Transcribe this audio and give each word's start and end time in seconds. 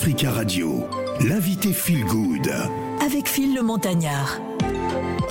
Africa 0.00 0.30
Radio, 0.30 0.88
l'invité 1.28 1.74
Feel 1.74 2.06
Good. 2.06 2.50
Avec 3.04 3.28
Phil 3.28 3.54
le 3.54 3.60
Montagnard. 3.60 4.40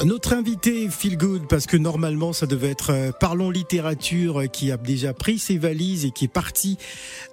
Notre 0.06 0.34
invité 0.34 0.90
Feel 0.90 1.18
Good, 1.18 1.48
parce 1.48 1.66
que 1.66 1.76
normalement 1.76 2.34
ça 2.34 2.46
devait 2.46 2.70
être 2.70 2.92
euh, 2.94 3.12
Parlons 3.12 3.50
littérature 3.50 4.42
euh, 4.42 4.46
qui 4.46 4.72
a 4.72 4.78
déjà 4.78 5.12
pris 5.12 5.40
ses 5.40 5.58
valises 5.58 6.06
et 6.06 6.12
qui 6.12 6.26
est 6.26 6.28
parti 6.28 6.78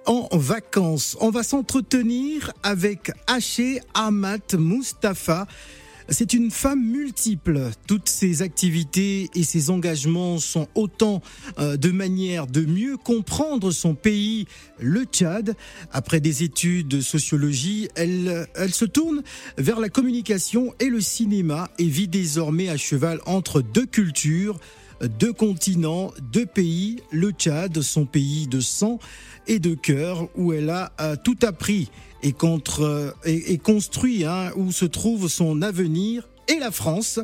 en 0.07 0.27
vacances. 0.31 1.15
On 1.21 1.29
va 1.29 1.43
s'entretenir 1.43 2.53
avec 2.63 3.11
Haché 3.27 3.81
Amat 3.93 4.55
Mustafa. 4.57 5.45
C'est 6.09 6.33
une 6.33 6.51
femme 6.51 6.83
multiple. 6.83 7.69
Toutes 7.85 8.07
ses 8.07 8.41
activités 8.41 9.29
et 9.35 9.43
ses 9.43 9.69
engagements 9.69 10.37
sont 10.37 10.67
autant 10.73 11.21
euh, 11.59 11.75
de 11.75 11.91
manières 11.91 12.47
de 12.47 12.61
mieux 12.65 12.95
comprendre 12.95 13.71
son 13.71 13.93
pays, 13.93 14.47
le 14.79 15.03
Tchad. 15.03 15.55
Après 15.91 16.21
des 16.21 16.43
études 16.43 16.87
de 16.87 17.01
sociologie, 17.01 17.89
elle, 17.95 18.47
elle 18.55 18.73
se 18.73 18.85
tourne 18.85 19.21
vers 19.57 19.81
la 19.81 19.89
communication 19.89 20.73
et 20.79 20.87
le 20.87 21.01
cinéma 21.01 21.69
et 21.77 21.87
vit 21.87 22.07
désormais 22.07 22.69
à 22.69 22.77
cheval 22.77 23.19
entre 23.25 23.61
deux 23.61 23.85
cultures 23.85 24.59
deux 25.01 25.33
continents, 25.33 26.11
deux 26.31 26.47
pays, 26.47 27.03
le 27.11 27.29
Tchad, 27.29 27.81
son 27.81 28.05
pays 28.05 28.47
de 28.47 28.59
sang 28.59 28.97
et 29.45 29.59
de 29.59 29.75
cœur, 29.75 30.27
où 30.35 30.53
elle 30.53 30.71
a 30.71 30.91
euh, 30.99 31.15
tout 31.23 31.37
appris 31.43 31.91
et, 32.23 32.31
contre, 32.31 33.15
et, 33.25 33.53
et 33.53 33.57
construit, 33.57 34.25
hein, 34.25 34.51
où 34.55 34.71
se 34.71 34.85
trouve 34.85 35.27
son 35.27 35.61
avenir, 35.61 36.27
et 36.47 36.59
la 36.59 36.71
France. 36.71 37.19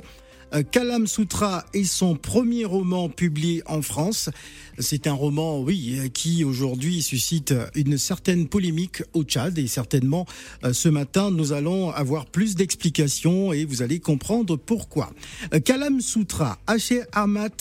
Euh, 0.54 0.62
Kalam 0.64 1.08
Sutra 1.08 1.66
est 1.74 1.84
son 1.84 2.16
premier 2.16 2.66
roman 2.66 3.10
publié 3.10 3.64
en 3.66 3.82
France. 3.82 4.30
C'est 4.78 5.08
un 5.08 5.14
roman, 5.14 5.62
oui, 5.62 6.12
qui 6.14 6.44
aujourd'hui 6.44 7.02
suscite 7.02 7.54
une 7.76 7.98
certaine 7.98 8.48
polémique 8.48 9.04
au 9.14 9.24
Tchad 9.24 9.58
et 9.58 9.68
certainement 9.68 10.26
euh, 10.64 10.74
ce 10.74 10.90
matin 10.90 11.32
nous 11.32 11.54
allons 11.54 11.92
avoir 11.92 12.26
plus 12.26 12.56
d'explications 12.56 13.54
et 13.54 13.66
vous 13.66 13.82
allez 13.82 14.00
comprendre 14.00 14.56
pourquoi. 14.56 15.12
Euh, 15.54 15.60
Kalam 15.60 16.02
Sutra, 16.02 16.60
Haché 16.68 17.04
Ahmad 17.14 17.54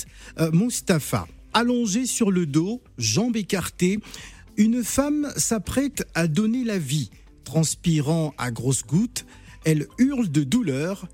Mustafa, 0.53 1.27
allongé 1.53 2.07
sur 2.07 2.31
le 2.31 2.47
dos, 2.47 2.81
jambes 2.99 3.37
écartées, 3.37 3.99
une 4.57 4.83
femme 4.83 5.31
s'apprête 5.37 6.07
à 6.15 6.27
donner 6.27 6.65
la 6.65 6.79
vie. 6.79 7.11
Transpirant 7.45 8.35
à 8.39 8.51
grosses 8.51 8.85
gouttes, 8.85 9.27
elle 9.65 9.87
hurle 9.99 10.31
de 10.31 10.43
douleur. 10.43 11.09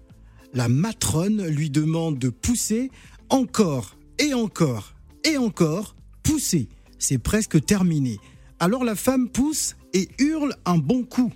La 0.55 0.69
matrone 0.69 1.47
lui 1.47 1.71
demande 1.71 2.19
de 2.19 2.29
pousser 2.29 2.91
encore 3.29 3.97
et 4.19 4.35
encore 4.35 4.95
et 5.25 5.37
encore. 5.37 5.95
Pousser, 6.23 6.69
c'est 6.99 7.19
presque 7.19 7.65
terminé. 7.65 8.19
Alors 8.61 8.85
la 8.85 8.95
femme 8.95 9.29
pousse 9.29 9.77
et 9.93 10.09
hurle 10.19 10.55
un 10.65 10.79
bon 10.79 11.05
coup. 11.05 11.33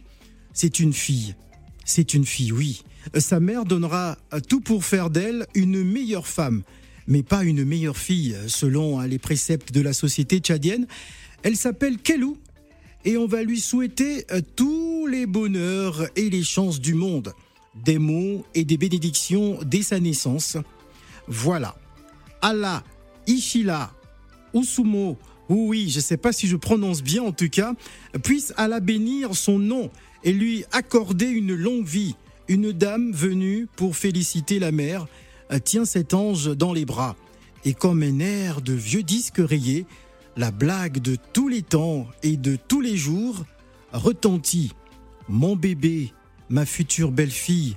C'est 0.52 0.80
une 0.80 0.92
fille. 0.92 1.34
C'est 1.84 2.14
une 2.14 2.26
fille, 2.26 2.52
oui. 2.52 2.82
Sa 3.18 3.40
mère 3.40 3.64
donnera 3.64 4.16
tout 4.48 4.60
pour 4.60 4.84
faire 4.84 5.10
d'elle 5.10 5.46
une 5.54 5.82
meilleure 5.82 6.26
femme, 6.26 6.62
mais 7.06 7.22
pas 7.22 7.42
une 7.42 7.64
meilleure 7.64 7.96
fille, 7.96 8.36
selon 8.46 9.00
les 9.00 9.18
préceptes 9.18 9.72
de 9.72 9.80
la 9.80 9.92
société 9.92 10.38
tchadienne. 10.38 10.86
Elle 11.42 11.56
s'appelle 11.56 11.98
Kelou 11.98 12.36
et 13.04 13.16
on 13.16 13.26
va 13.26 13.42
lui 13.42 13.60
souhaiter 13.60 14.26
tous 14.56 15.06
les 15.06 15.26
bonheurs 15.26 16.06
et 16.16 16.30
les 16.30 16.42
chances 16.42 16.80
du 16.80 16.94
monde. 16.94 17.34
Des 17.74 17.98
mots 17.98 18.44
et 18.54 18.64
des 18.64 18.76
bénédictions 18.76 19.58
dès 19.64 19.82
sa 19.82 19.98
naissance. 19.98 20.56
Voilà. 21.26 21.76
Allah, 22.42 22.84
Ishila, 23.26 23.92
Usumo, 24.54 25.16
oui, 25.48 25.88
je 25.90 25.98
ne 25.98 26.02
sais 26.02 26.16
pas 26.16 26.32
si 26.32 26.46
je 26.46 26.56
prononce 26.56 27.02
bien 27.02 27.22
en 27.22 27.32
tout 27.32 27.48
cas, 27.48 27.74
puisse 28.22 28.52
Allah 28.56 28.80
bénir 28.80 29.34
son 29.34 29.58
nom 29.58 29.90
et 30.24 30.32
lui 30.32 30.64
accorder 30.72 31.26
une 31.26 31.54
longue 31.54 31.86
vie. 31.86 32.14
Une 32.48 32.72
dame 32.72 33.12
venue 33.12 33.66
pour 33.76 33.96
féliciter 33.96 34.58
la 34.58 34.72
mère 34.72 35.06
tient 35.64 35.84
cet 35.84 36.14
ange 36.14 36.56
dans 36.56 36.72
les 36.72 36.84
bras 36.84 37.16
et 37.64 37.74
comme 37.74 38.02
un 38.02 38.18
air 38.18 38.60
de 38.60 38.72
vieux 38.72 39.02
disque 39.02 39.38
rayé, 39.38 39.86
la 40.36 40.50
blague 40.50 40.98
de 40.98 41.16
tous 41.32 41.48
les 41.48 41.62
temps 41.62 42.06
et 42.22 42.36
de 42.36 42.56
tous 42.56 42.80
les 42.80 42.96
jours 42.96 43.44
retentit. 43.92 44.72
Mon 45.28 45.56
bébé, 45.56 46.12
ma 46.48 46.66
future 46.66 47.10
belle-fille, 47.10 47.76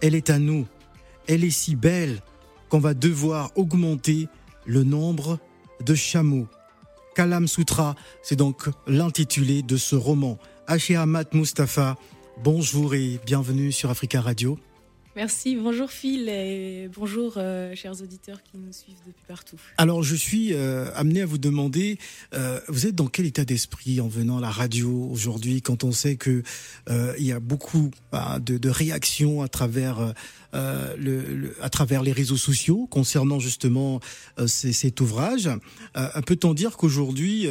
elle 0.00 0.14
est 0.14 0.30
à 0.30 0.38
nous. 0.38 0.66
Elle 1.26 1.44
est 1.44 1.50
si 1.50 1.76
belle 1.76 2.20
qu'on 2.68 2.78
va 2.78 2.94
devoir 2.94 3.50
augmenter 3.56 4.28
le 4.66 4.82
nombre 4.82 5.38
de 5.84 5.94
chameaux. 5.94 6.46
Kalam 7.14 7.46
Sutra, 7.46 7.94
c'est 8.22 8.36
donc 8.36 8.68
l'intitulé 8.86 9.62
de 9.62 9.76
ce 9.76 9.94
roman. 9.94 10.38
Haché 10.66 11.02
Mustafa, 11.32 11.96
bonjour 12.42 12.94
et 12.94 13.20
bienvenue 13.24 13.70
sur 13.70 13.90
Africa 13.90 14.20
Radio. 14.20 14.58
Merci, 15.16 15.54
bonjour 15.54 15.92
Phil 15.92 16.28
et 16.28 16.90
bonjour 16.92 17.34
euh, 17.36 17.76
chers 17.76 18.02
auditeurs 18.02 18.42
qui 18.42 18.58
nous 18.58 18.72
suivent 18.72 18.98
depuis 19.06 19.22
partout. 19.28 19.56
Alors 19.78 20.02
je 20.02 20.16
suis 20.16 20.52
euh, 20.52 20.90
amené 20.96 21.22
à 21.22 21.26
vous 21.26 21.38
demander, 21.38 21.98
euh, 22.34 22.58
vous 22.66 22.88
êtes 22.88 22.96
dans 22.96 23.06
quel 23.06 23.26
état 23.26 23.44
d'esprit 23.44 24.00
en 24.00 24.08
venant 24.08 24.38
à 24.38 24.40
la 24.40 24.50
radio 24.50 25.08
aujourd'hui 25.12 25.62
quand 25.62 25.84
on 25.84 25.92
sait 25.92 26.16
que 26.16 26.42
il 26.88 27.24
y 27.24 27.30
a 27.30 27.38
beaucoup 27.38 27.92
bah, 28.10 28.40
de, 28.40 28.68
réactions 28.68 29.42
à 29.42 29.48
travers 29.48 30.12
les 30.52 32.12
réseaux 32.12 32.36
sociaux 32.36 32.88
concernant 32.90 33.38
justement 33.38 34.00
cet 34.46 35.00
ouvrage? 35.00 35.48
Peut-on 36.26 36.54
dire 36.54 36.76
qu'aujourd'hui 36.76 37.46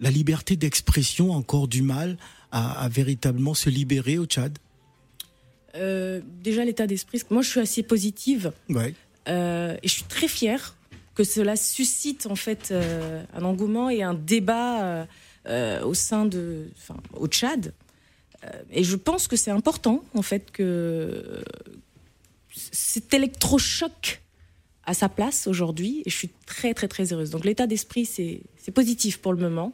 la 0.00 0.10
liberté 0.10 0.56
d'expression 0.56 1.32
a 1.32 1.36
encore 1.36 1.68
du 1.68 1.80
mal 1.80 2.18
à 2.52 2.88
véritablement 2.90 3.54
se 3.54 3.70
libérer 3.70 4.18
au 4.18 4.26
Tchad 4.26 4.58
euh, 5.74 6.20
déjà 6.42 6.64
l'état 6.64 6.86
d'esprit. 6.86 7.22
Moi, 7.30 7.42
je 7.42 7.50
suis 7.50 7.60
assez 7.60 7.82
positive 7.82 8.52
ouais. 8.68 8.94
euh, 9.28 9.76
et 9.82 9.88
je 9.88 9.92
suis 9.92 10.04
très 10.04 10.28
fière 10.28 10.76
que 11.14 11.24
cela 11.24 11.56
suscite 11.56 12.26
en 12.26 12.36
fait 12.36 12.70
euh, 12.70 13.22
un 13.34 13.42
engouement 13.42 13.90
et 13.90 14.02
un 14.02 14.14
débat 14.14 15.06
au 15.82 15.94
sein 15.94 16.26
de, 16.26 16.68
enfin, 16.76 16.96
au 17.14 17.26
Tchad. 17.26 17.72
Et 18.70 18.84
je 18.84 18.96
pense 18.96 19.28
que 19.28 19.36
c'est 19.36 19.50
important 19.50 20.04
en 20.14 20.22
fait 20.22 20.50
que 20.50 21.42
cet 22.50 23.12
électrochoc 23.14 24.20
à 24.84 24.94
sa 24.94 25.08
place 25.08 25.46
aujourd'hui. 25.46 26.02
Et 26.04 26.10
je 26.10 26.16
suis 26.16 26.30
très 26.46 26.74
très 26.74 26.86
très 26.86 27.12
heureuse. 27.12 27.30
Donc 27.30 27.44
l'état 27.44 27.66
d'esprit 27.66 28.04
c'est 28.04 28.42
positif 28.72 29.18
pour 29.18 29.32
le 29.32 29.40
moment. 29.40 29.72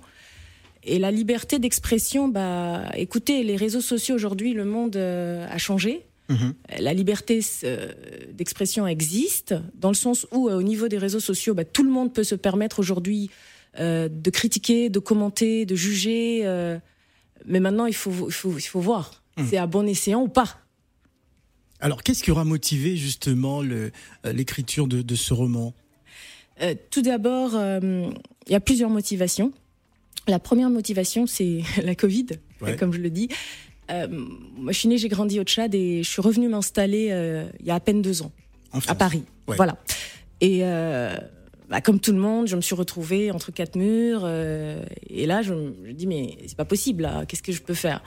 Et 0.87 0.99
la 0.99 1.11
liberté 1.11 1.59
d'expression, 1.59 2.29
bah, 2.29 2.91
écoutez, 2.95 3.43
les 3.43 3.57
réseaux 3.57 3.81
sociaux 3.81 4.15
aujourd'hui, 4.15 4.53
le 4.53 4.65
monde 4.65 4.97
euh, 4.97 5.47
a 5.49 5.59
changé. 5.59 6.03
Mmh. 6.29 6.51
La 6.79 6.95
liberté 6.95 7.41
euh, 7.65 7.93
d'expression 8.33 8.87
existe, 8.87 9.55
dans 9.75 9.89
le 9.89 9.95
sens 9.95 10.27
où, 10.33 10.49
euh, 10.49 10.59
au 10.59 10.63
niveau 10.63 10.89
des 10.89 10.99
réseaux 10.99 11.21
sociaux, 11.21 11.55
bah, 11.55 11.65
tout 11.65 11.83
le 11.83 11.91
monde 11.91 12.13
peut 12.13 12.25
se 12.25 12.35
permettre 12.35 12.79
aujourd'hui 12.79 13.31
de 13.77 14.31
critiquer, 14.31 14.89
de 14.89 15.01
commenter, 15.01 15.67
de 15.67 15.75
juger. 15.75 16.45
Mais 17.45 17.59
maintenant, 17.59 17.87
il 17.87 17.95
faut, 17.95 18.29
il 18.29 18.33
faut, 18.33 18.57
il 18.57 18.63
faut 18.63 18.79
voir. 18.79 19.25
Mmh. 19.37 19.43
C'est 19.51 19.57
à 19.57 19.67
bon 19.67 19.89
escient 19.89 20.23
ou 20.23 20.29
pas. 20.29 20.61
Alors, 21.81 22.05
qu'est-ce 22.05 22.23
qui 22.23 22.31
aura 22.31 22.45
motivé 22.45 22.97
justement 22.97 23.63
l'écriture 24.23 24.87
de, 24.87 25.03
de, 25.03 25.15
ce 25.17 25.35
roman? 25.35 25.75
Tout 26.91 27.03
d'abord, 27.03 27.55
il 27.57 28.53
y 28.53 28.55
a 28.55 28.61
plusieurs 28.61 28.91
motivations. 28.91 29.53
La 30.27 30.39
première 30.39 30.71
motivation, 30.71 31.27
c'est 31.27 31.61
la 31.83 31.95
Covid, 31.95 32.27
ouais. 32.61 32.77
comme 32.77 32.93
je 32.93 33.01
le 33.01 33.11
dis. 33.11 33.29
Euh, 33.91 34.07
moi, 34.09 34.73
je 34.73 34.79
suis 34.79 34.89
née, 34.89 34.97
j'ai 34.99 35.09
grandi 35.09 35.39
au 35.39 35.43
Tchad 35.45 35.75
et 35.75 36.03
je 36.03 36.09
suis 36.09 36.23
revenue 36.23 36.49
m'installer 36.49 37.09
euh, 37.11 37.45
il 37.61 37.67
y 37.67 37.71
a 37.71 37.75
à 37.75 37.81
peine 37.81 38.01
deux 38.01 38.23
ans 38.23 38.33
à 38.87 38.95
Paris. 38.95 39.25
Ouais. 39.47 39.57
Voilà. 39.57 39.77
Et 40.41 40.61
euh, 40.63 41.15
bah, 41.69 41.81
comme 41.81 42.01
tout 42.01 42.13
le 42.13 42.19
monde, 42.19 42.47
je 42.49 42.57
me 42.57 42.61
suis 42.61 42.75
retrouvée 42.75 43.31
entre 43.31 43.53
quatre 43.53 43.77
murs. 43.77 44.23
euh, 44.25 44.83
et 45.09 45.27
là, 45.27 45.43
je 45.43 45.53
me 45.53 45.93
dis 45.93 46.07
mais 46.07 46.39
c'est 46.47 46.57
pas 46.57 46.65
possible. 46.65 47.11
Qu'est-ce 47.29 47.43
que 47.43 47.53
je 47.53 47.63
peux 47.63 47.75
faire? 47.75 48.03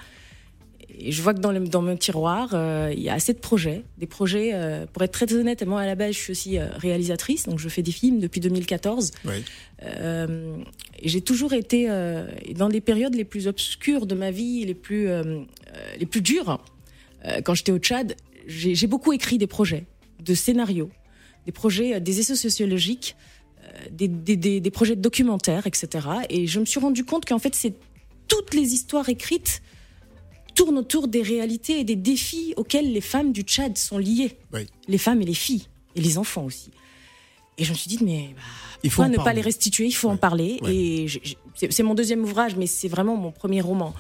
Et 0.90 1.12
je 1.12 1.22
vois 1.22 1.34
que 1.34 1.40
dans, 1.40 1.52
le, 1.52 1.60
dans 1.60 1.82
mon 1.82 1.96
tiroir, 1.98 2.52
euh, 2.54 2.92
il 2.96 3.02
y 3.02 3.10
a 3.10 3.14
assez 3.14 3.34
de 3.34 3.40
projets. 3.40 3.84
Des 3.98 4.08
projets, 4.08 4.52
euh, 4.54 4.86
pour 4.92 5.04
être 5.04 5.12
très 5.12 5.32
honnête, 5.34 5.66
moi 5.66 5.82
à 5.82 5.86
la 5.86 5.96
base, 5.96 6.14
je 6.14 6.20
suis 6.20 6.32
aussi 6.32 6.58
euh, 6.58 6.68
réalisatrice, 6.78 7.48
donc 7.48 7.60
je 7.60 7.70
fais 7.70 7.84
des 7.84 7.92
films 7.92 8.20
depuis 8.20 8.40
2014. 8.40 9.12
Oui. 9.26 9.44
j'ai 11.04 11.22
toujours 11.22 11.54
été 11.54 11.88
dans 12.56 12.68
les 12.68 12.82
périodes 12.82 13.14
les 13.14 13.26
plus 13.26 13.48
obscures 13.48 14.08
de 14.08 14.16
ma 14.16 14.32
vie, 14.32 14.66
les 14.66 14.74
plus, 14.74 15.08
les 16.00 16.06
plus 16.08 16.22
dures. 16.22 16.60
quand 17.44 17.54
j'étais 17.54 17.72
au 17.72 17.78
Tchad, 17.78 18.16
j'ai 18.48 18.88
beaucoup 18.88 19.14
écrit 19.14 19.38
des 19.38 19.46
projets, 19.46 19.86
de 20.24 20.34
scénarios, 20.34 20.90
des 21.46 21.52
projets, 21.52 22.02
des 22.02 22.20
essais 22.20 22.36
sociologiques, 22.36 23.16
des, 23.92 24.08
des, 24.08 24.36
des, 24.36 24.60
des 24.60 24.72
projets 24.72 24.96
de 24.96 25.02
documentaires, 25.02 25.68
etc. 25.68 26.08
Et 26.32 26.48
je 26.48 26.60
me 26.60 26.66
suis 26.66 26.80
rendu 26.80 27.06
compte 27.06 27.26
qu'en 27.26 27.40
fait, 27.40 27.54
c'est 27.54 27.76
toutes 28.28 28.56
les 28.56 28.74
histoires 28.74 29.10
écrites 29.10 29.62
tourne 30.58 30.80
autour 30.80 31.08
des 31.08 31.22
réalités 31.22 31.80
et 31.80 31.84
des 31.84 31.96
défis 31.96 32.56
auxquels 32.58 32.92
les 32.92 33.02
femmes 33.02 33.32
du 33.32 33.44
Tchad 33.44 33.78
sont 33.78 34.00
liées. 34.00 34.36
Oui. 34.52 34.68
Les 34.88 34.98
femmes 34.98 35.22
et 35.22 35.26
les 35.26 35.36
filles, 35.36 35.68
et 35.96 36.02
les 36.02 36.18
enfants 36.18 36.46
aussi. 36.46 36.72
Et 37.60 37.64
je 37.64 37.72
me 37.72 37.78
suis 37.78 37.88
dit, 37.88 38.00
mais 38.04 38.32
bah, 38.36 38.42
il 38.84 38.90
faut 38.90 39.04
ne 39.04 39.16
parler. 39.16 39.24
pas 39.24 39.34
les 39.34 39.42
restituer, 39.42 39.86
il 39.86 39.92
faut 39.92 40.08
ouais. 40.08 40.16
en 40.16 40.18
parler. 40.18 40.58
Ouais. 40.64 40.76
Et 40.76 41.08
c'est 41.70 41.84
mon 41.84 41.94
deuxième 41.94 42.24
ouvrage, 42.24 42.56
mais 42.56 42.66
c'est 42.66 42.88
vraiment 42.88 43.16
mon 43.16 43.32
premier 43.32 43.62
roman. 43.62 43.94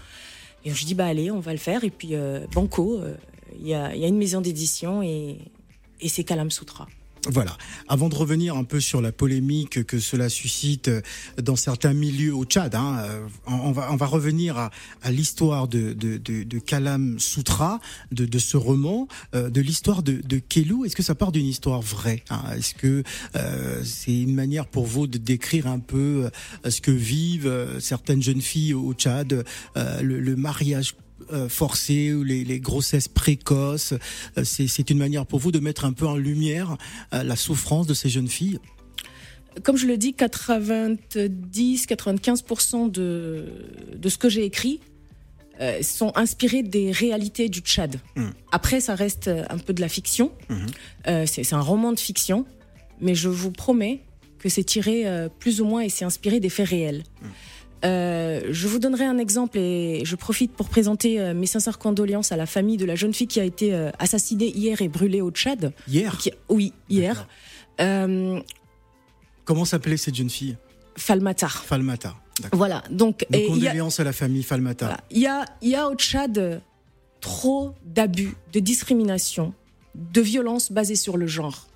Et 0.65 0.73
je 0.73 0.85
dis 0.85 0.95
bah 0.95 1.05
allez, 1.05 1.29
on 1.29 1.39
va 1.39 1.51
le 1.51 1.59
faire. 1.59 1.83
Et 1.83 1.91
puis 1.91 2.13
banco, 2.51 2.99
il 3.59 3.67
y 3.67 3.75
a, 3.75 3.95
y, 3.95 4.03
a, 4.03 4.07
une 4.07 4.17
maison 4.17 4.41
d'édition 4.41 5.03
et, 5.03 5.37
et 6.01 6.09
c'est 6.09 6.23
Kalam 6.23 6.49
Sutra. 6.51 6.87
Voilà. 7.29 7.57
Avant 7.87 8.09
de 8.09 8.15
revenir 8.15 8.55
un 8.55 8.63
peu 8.63 8.79
sur 8.79 9.01
la 9.01 9.11
polémique 9.11 9.85
que 9.85 9.99
cela 9.99 10.29
suscite 10.29 10.89
dans 11.41 11.55
certains 11.55 11.93
milieux 11.93 12.33
au 12.33 12.45
Tchad, 12.45 12.73
hein, 12.75 12.99
euh, 12.99 13.27
on, 13.45 13.71
va, 13.71 13.91
on 13.91 13.95
va 13.95 14.05
revenir 14.05 14.57
à, 14.57 14.71
à 15.01 15.11
l'histoire 15.11 15.67
de, 15.67 15.93
de, 15.93 16.17
de, 16.17 16.43
de, 16.43 16.59
Kalam 16.59 17.19
Sutra, 17.19 17.79
de, 18.11 18.25
de 18.25 18.39
ce 18.39 18.57
roman, 18.57 19.07
euh, 19.35 19.49
de 19.49 19.61
l'histoire 19.61 20.03
de, 20.03 20.13
de 20.13 20.37
Kelou. 20.39 20.85
Est-ce 20.85 20.95
que 20.95 21.03
ça 21.03 21.15
part 21.15 21.31
d'une 21.31 21.45
histoire 21.45 21.81
vraie 21.81 22.23
hein? 22.29 22.43
Est-ce 22.55 22.73
que 22.73 23.03
euh, 23.35 23.83
c'est 23.83 24.17
une 24.17 24.33
manière 24.33 24.67
pour 24.67 24.85
vous 24.85 25.07
de 25.07 25.17
décrire 25.17 25.67
un 25.67 25.79
peu 25.79 26.29
ce 26.67 26.81
que 26.81 26.91
vivent 26.91 27.77
certaines 27.79 28.21
jeunes 28.21 28.41
filles 28.41 28.73
au 28.73 28.93
Tchad, 28.93 29.43
le, 29.75 30.19
le 30.19 30.35
mariage 30.35 30.95
euh, 30.95 31.06
forcées 31.49 32.13
ou 32.13 32.23
les, 32.23 32.43
les 32.43 32.59
grossesses 32.59 33.07
précoces. 33.07 33.93
Euh, 34.37 34.43
c'est 34.43 34.89
une 34.89 34.97
manière 34.97 35.25
pour 35.25 35.39
vous 35.39 35.51
de 35.51 35.59
mettre 35.59 35.85
un 35.85 35.93
peu 35.93 36.07
en 36.07 36.15
lumière 36.15 36.77
euh, 37.13 37.21
la 37.23 37.35
souffrance 37.35 37.85
de 37.87 37.93
ces 37.93 38.09
jeunes 38.09 38.27
filles? 38.27 38.59
Comme 39.63 39.77
je 39.77 39.87
le 39.87 39.97
dis, 39.97 40.11
90-95% 40.11 42.91
de, 42.91 43.45
de 43.95 44.09
ce 44.09 44.17
que 44.17 44.29
j'ai 44.29 44.43
écrit 44.43 44.81
sont 45.81 46.11
inspirés 46.15 46.61
des 46.61 46.91
réalités 46.91 47.49
du 47.49 47.61
Tchad. 47.61 47.99
Mmh. 48.15 48.27
Après, 48.51 48.79
ça 48.79 48.93
reste 48.93 49.27
un 49.27 49.57
peu 49.57 49.73
de 49.73 49.81
la 49.81 49.89
fiction. 49.89 50.31
Mmh. 50.49 50.67
c'est 51.25 51.53
un 51.53 51.61
roman 51.61 51.93
de 51.93 51.99
fiction, 51.99 52.45
mais 53.01 53.15
je 53.15 53.27
vous 53.27 53.49
promets 53.49 54.03
que 54.37 54.49
c'est 54.49 54.63
tiré 54.63 55.05
plus 55.39 55.59
ou 55.59 55.65
moins 55.65 55.81
et 55.81 55.89
c'est 55.89 56.05
inspiré 56.05 56.39
des 56.39 56.49
faits 56.49 56.69
réels. 56.69 57.01
Mmh. 57.23 57.25
Euh, 57.85 58.41
je 58.49 58.67
vous 58.67 58.79
donnerai 58.79 59.05
un 59.05 59.17
exemple 59.17 59.57
et 59.57 60.01
je 60.03 60.15
profite 60.15 60.51
pour 60.51 60.67
présenter 60.67 61.19
euh, 61.19 61.33
mes 61.33 61.45
sincères 61.45 61.77
condoléances 61.77 62.31
à 62.31 62.37
la 62.37 62.45
famille 62.45 62.77
de 62.77 62.85
la 62.85 62.95
jeune 62.95 63.13
fille 63.13 63.27
qui 63.27 63.39
a 63.39 63.43
été 63.43 63.73
euh, 63.73 63.91
assassinée 63.99 64.47
hier 64.47 64.81
et 64.81 64.87
brûlée 64.87 65.21
au 65.21 65.29
Tchad. 65.31 65.73
Hier 65.87 66.17
Oui, 66.49 66.73
hier. 66.89 67.27
Comment 69.45 69.65
s'appelait 69.65 69.97
cette 69.97 70.15
jeune 70.15 70.29
fille? 70.29 70.57
Falmatar. 70.95 71.63
Falmatar. 71.63 72.19
Voilà. 72.51 72.83
Donc, 72.89 73.25
Nos 73.29 73.47
condoléances 73.47 73.99
à 73.99 74.03
la 74.03 74.13
famille 74.13 74.43
Falmatar. 74.43 74.99
Il 75.11 75.19
y, 75.19 75.27
a, 75.27 75.45
y 75.61 75.75
a 75.75 75.87
au 75.87 75.95
Tchad 75.95 76.61
trop 77.21 77.73
d'abus, 77.85 78.35
de 78.53 78.59
discrimination, 78.59 79.53
de 79.95 80.21
violence 80.21 80.71
basée 80.71 80.95
sur 80.95 81.17
le 81.17 81.27
genre. 81.27 81.67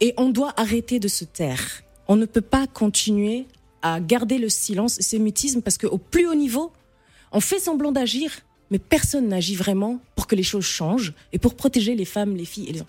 Et 0.00 0.14
on 0.16 0.30
doit 0.30 0.52
arrêter 0.56 0.98
de 0.98 1.08
se 1.08 1.24
taire. 1.24 1.82
On 2.08 2.16
ne 2.16 2.26
peut 2.26 2.40
pas 2.40 2.66
continuer 2.66 3.46
à 3.84 4.00
garder 4.00 4.38
le 4.38 4.48
silence, 4.48 4.96
c'est 4.98 5.18
mutisme, 5.18 5.60
parce 5.60 5.76
qu'au 5.76 5.98
plus 5.98 6.26
haut 6.26 6.34
niveau, 6.34 6.72
on 7.32 7.40
fait 7.40 7.58
semblant 7.60 7.92
d'agir, 7.92 8.32
mais 8.70 8.78
personne 8.78 9.28
n'agit 9.28 9.54
vraiment 9.54 10.00
pour 10.16 10.26
que 10.26 10.34
les 10.34 10.42
choses 10.42 10.64
changent 10.64 11.12
et 11.34 11.38
pour 11.38 11.54
protéger 11.54 11.94
les 11.94 12.06
femmes, 12.06 12.34
les 12.34 12.46
filles 12.46 12.70
et 12.70 12.72
les 12.72 12.82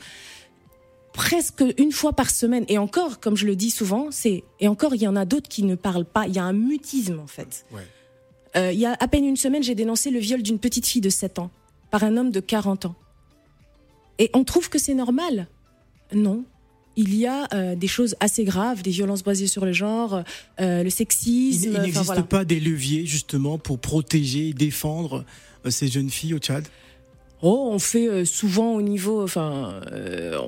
presque 1.11 1.63
une 1.77 1.91
fois 1.91 2.13
par 2.13 2.29
semaine. 2.29 2.65
Et 2.67 2.77
encore, 2.77 3.19
comme 3.19 3.35
je 3.35 3.45
le 3.45 3.55
dis 3.55 3.71
souvent, 3.71 4.07
c'est 4.09 4.43
et 4.59 4.67
encore 4.67 4.95
il 4.95 5.01
y 5.01 5.07
en 5.07 5.15
a 5.15 5.25
d'autres 5.25 5.49
qui 5.49 5.63
ne 5.63 5.75
parlent 5.75 6.05
pas. 6.05 6.27
Il 6.27 6.35
y 6.35 6.39
a 6.39 6.43
un 6.43 6.53
mutisme 6.53 7.19
en 7.19 7.27
fait. 7.27 7.65
Euh, 8.55 8.71
il 8.71 8.79
y 8.79 8.85
a 8.85 8.95
à 8.99 9.07
peine 9.07 9.25
une 9.25 9.37
semaine, 9.37 9.63
j'ai 9.63 9.75
dénoncé 9.75 10.11
le 10.11 10.19
viol 10.19 10.41
d'une 10.41 10.59
petite 10.59 10.85
fille 10.85 11.01
de 11.01 11.09
7 11.09 11.39
ans 11.39 11.51
par 11.91 12.03
un 12.03 12.15
homme 12.17 12.31
de 12.31 12.39
40 12.39 12.85
ans. 12.85 12.95
Et 14.19 14.29
on 14.33 14.43
trouve 14.43 14.69
que 14.69 14.79
c'est 14.79 14.93
normal? 14.93 15.47
Non, 16.13 16.45
il 16.95 17.15
y 17.15 17.27
a 17.27 17.47
euh, 17.53 17.75
des 17.75 17.87
choses 17.87 18.15
assez 18.19 18.43
graves, 18.43 18.81
des 18.81 18.91
violences 18.91 19.23
basées 19.23 19.47
sur 19.47 19.65
le 19.65 19.73
genre, 19.73 20.23
euh, 20.61 20.83
le 20.83 20.89
sexisme. 20.89 21.73
Il, 21.75 21.81
n'existe 21.81 22.21
pas 22.23 22.45
des 22.45 22.59
leviers 22.59 23.05
justement 23.05 23.57
pour 23.57 23.79
protéger 23.79 24.49
et 24.49 24.53
défendre 24.53 25.25
euh, 25.65 25.69
ces 25.69 25.87
jeunes 25.87 26.09
filles 26.09 26.33
au 26.33 26.39
Tchad? 26.39 26.65
Oh, 27.41 27.69
on 27.71 27.79
fait 27.79 28.25
souvent 28.25 28.73
au 28.73 28.81
niveau, 28.81 29.21
enfin, 29.21 29.81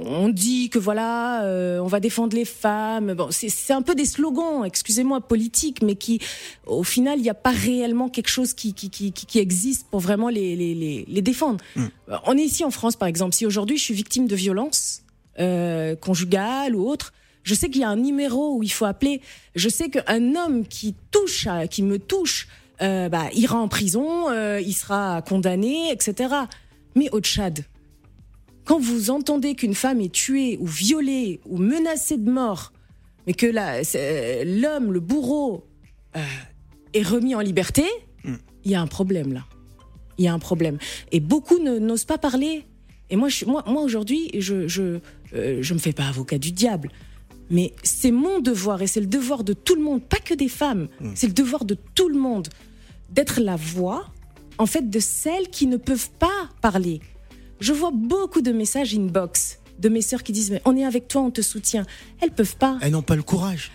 on 0.01 0.29
dit 0.29 0.69
que 0.69 0.79
voilà, 0.79 1.44
on 1.83 1.85
va 1.85 1.99
défendre 1.99 2.35
les 2.35 2.45
femmes. 2.45 3.13
Bon, 3.13 3.27
c'est 3.29 3.73
un 3.73 3.83
peu 3.83 3.93
des 3.93 4.05
slogans, 4.05 4.63
excusez-moi, 4.65 5.21
politiques, 5.21 5.83
mais 5.83 5.95
qui, 5.95 6.19
au 6.65 6.83
final, 6.83 7.19
il 7.19 7.23
n'y 7.23 7.29
a 7.29 7.35
pas 7.35 7.51
réellement 7.51 8.09
quelque 8.09 8.29
chose 8.29 8.53
qui, 8.53 8.73
qui, 8.73 8.89
qui, 8.89 9.11
qui 9.11 9.38
existe 9.38 9.85
pour 9.91 10.00
vraiment 10.00 10.29
les, 10.29 10.55
les, 10.55 11.05
les, 11.07 11.21
défendre. 11.21 11.59
Hmm. 11.75 11.88
On 12.25 12.35
est 12.35 12.43
ici 12.43 12.63
en 12.63 12.71
France, 12.71 12.95
par 12.95 13.09
exemple. 13.09 13.35
Si 13.35 13.45
aujourd'hui 13.45 13.77
je 13.77 13.83
suis 13.83 13.93
victime 13.93 14.25
de 14.25 14.35
violence, 14.35 15.03
euh, 15.39 15.95
conjugale 15.95 16.75
ou 16.75 16.88
autre. 16.88 17.13
Je 17.44 17.54
sais 17.54 17.69
qu'il 17.69 17.81
y 17.81 17.84
a 17.84 17.89
un 17.89 17.95
numéro 17.95 18.56
où 18.56 18.63
il 18.63 18.72
faut 18.72 18.86
appeler. 18.86 19.22
Je 19.56 19.69
sais 19.69 19.89
qu'un 19.89 20.36
homme 20.36 20.68
qui 20.68 20.95
touche, 21.12 21.48
qui 21.69 21.84
me 21.84 22.00
touche, 22.00 22.48
euh, 22.81 23.07
bah, 23.10 23.30
ira 23.34 23.57
en 23.57 23.68
prison, 23.68 24.30
euh, 24.30 24.60
il 24.60 24.74
sera 24.74 25.22
condamné, 25.22 25.92
etc. 25.92 26.36
Mais 26.95 27.10
au 27.12 27.22
Tchad, 27.22 27.63
quand 28.66 28.80
vous 28.80 29.12
entendez 29.12 29.56
qu'une 29.56 29.75
femme 29.75 30.01
est 30.01 30.12
tuée 30.12 30.57
ou 30.60 30.66
violée 30.66 31.39
ou 31.45 31.57
menacée 31.57 32.18
de 32.18 32.30
mort, 32.30 32.74
mais 33.25 33.34
que 33.34 33.48
l'homme, 34.44 34.92
le 34.92 35.00
bourreau, 35.00 35.66
est 36.94 37.04
remis 37.04 37.36
en 37.36 37.42
liberté, 37.42 37.86
hmm. 38.24 38.36
il 38.66 38.72
y 38.72 38.75
a 38.75 38.81
un 38.81 38.88
problème 38.88 39.34
là. 39.34 39.45
Il 40.18 40.25
y 40.25 40.28
a 40.28 40.34
un 40.34 40.39
problème. 40.39 40.80
Et 41.12 41.19
beaucoup 41.19 41.60
n'osent 41.60 42.06
pas 42.06 42.18
parler. 42.18 42.66
Et 43.09 43.15
moi, 43.15 43.30
moi, 43.45 43.63
moi 43.68 43.81
aujourd'hui, 43.81 44.30
je, 44.38 44.68
je, 44.68 45.00
euh, 45.33 45.59
je 45.62 45.74
me 45.74 45.80
fais 45.80 45.94
pas 45.94 46.07
avocat 46.07 46.38
du 46.38 46.51
diable. 46.51 46.89
Mais 47.50 47.74
c'est 47.83 48.12
mon 48.12 48.39
devoir 48.39 48.81
et 48.81 48.88
c'est 48.88 49.00
le 49.00 49.07
devoir 49.07 49.44
de 49.44 49.54
tout 49.54 49.75
le 49.75 49.81
monde, 49.81 50.04
pas 50.04 50.18
que 50.18 50.33
des 50.33 50.50
femmes. 50.50 50.88
Mm. 51.00 51.12
C'est 51.15 51.27
le 51.27 51.33
devoir 51.33 51.63
de 51.63 51.77
tout 51.95 52.09
le 52.09 52.19
monde 52.19 52.50
d'être 53.09 53.39
la 53.39 53.56
voix, 53.56 54.06
en 54.57 54.65
fait, 54.65 54.89
de 54.89 55.00
celles 55.00 55.50
qui 55.50 55.65
ne 55.68 55.77
peuvent 55.77 56.09
pas 56.19 56.50
parler. 56.62 57.00
Je 57.62 57.71
vois 57.71 57.92
beaucoup 57.92 58.42
de 58.42 58.51
messages 58.51 58.94
inbox 58.94 59.60
de 59.80 59.89
mes 59.89 60.01
sœurs 60.01 60.24
qui 60.24 60.31
disent 60.31 60.51
mais 60.51 60.62
on 60.65 60.75
est 60.75 60.86
avec 60.86 61.07
toi, 61.07 61.21
on 61.21 61.31
te 61.31 61.42
soutient. 61.42 61.86
Elles 62.21 62.31
peuvent 62.31 62.57
pas. 62.57 62.77
Elles 62.81 62.92
n'ont 62.92 63.01
pas 63.01 63.15
le 63.15 63.24
courage. 63.24 63.71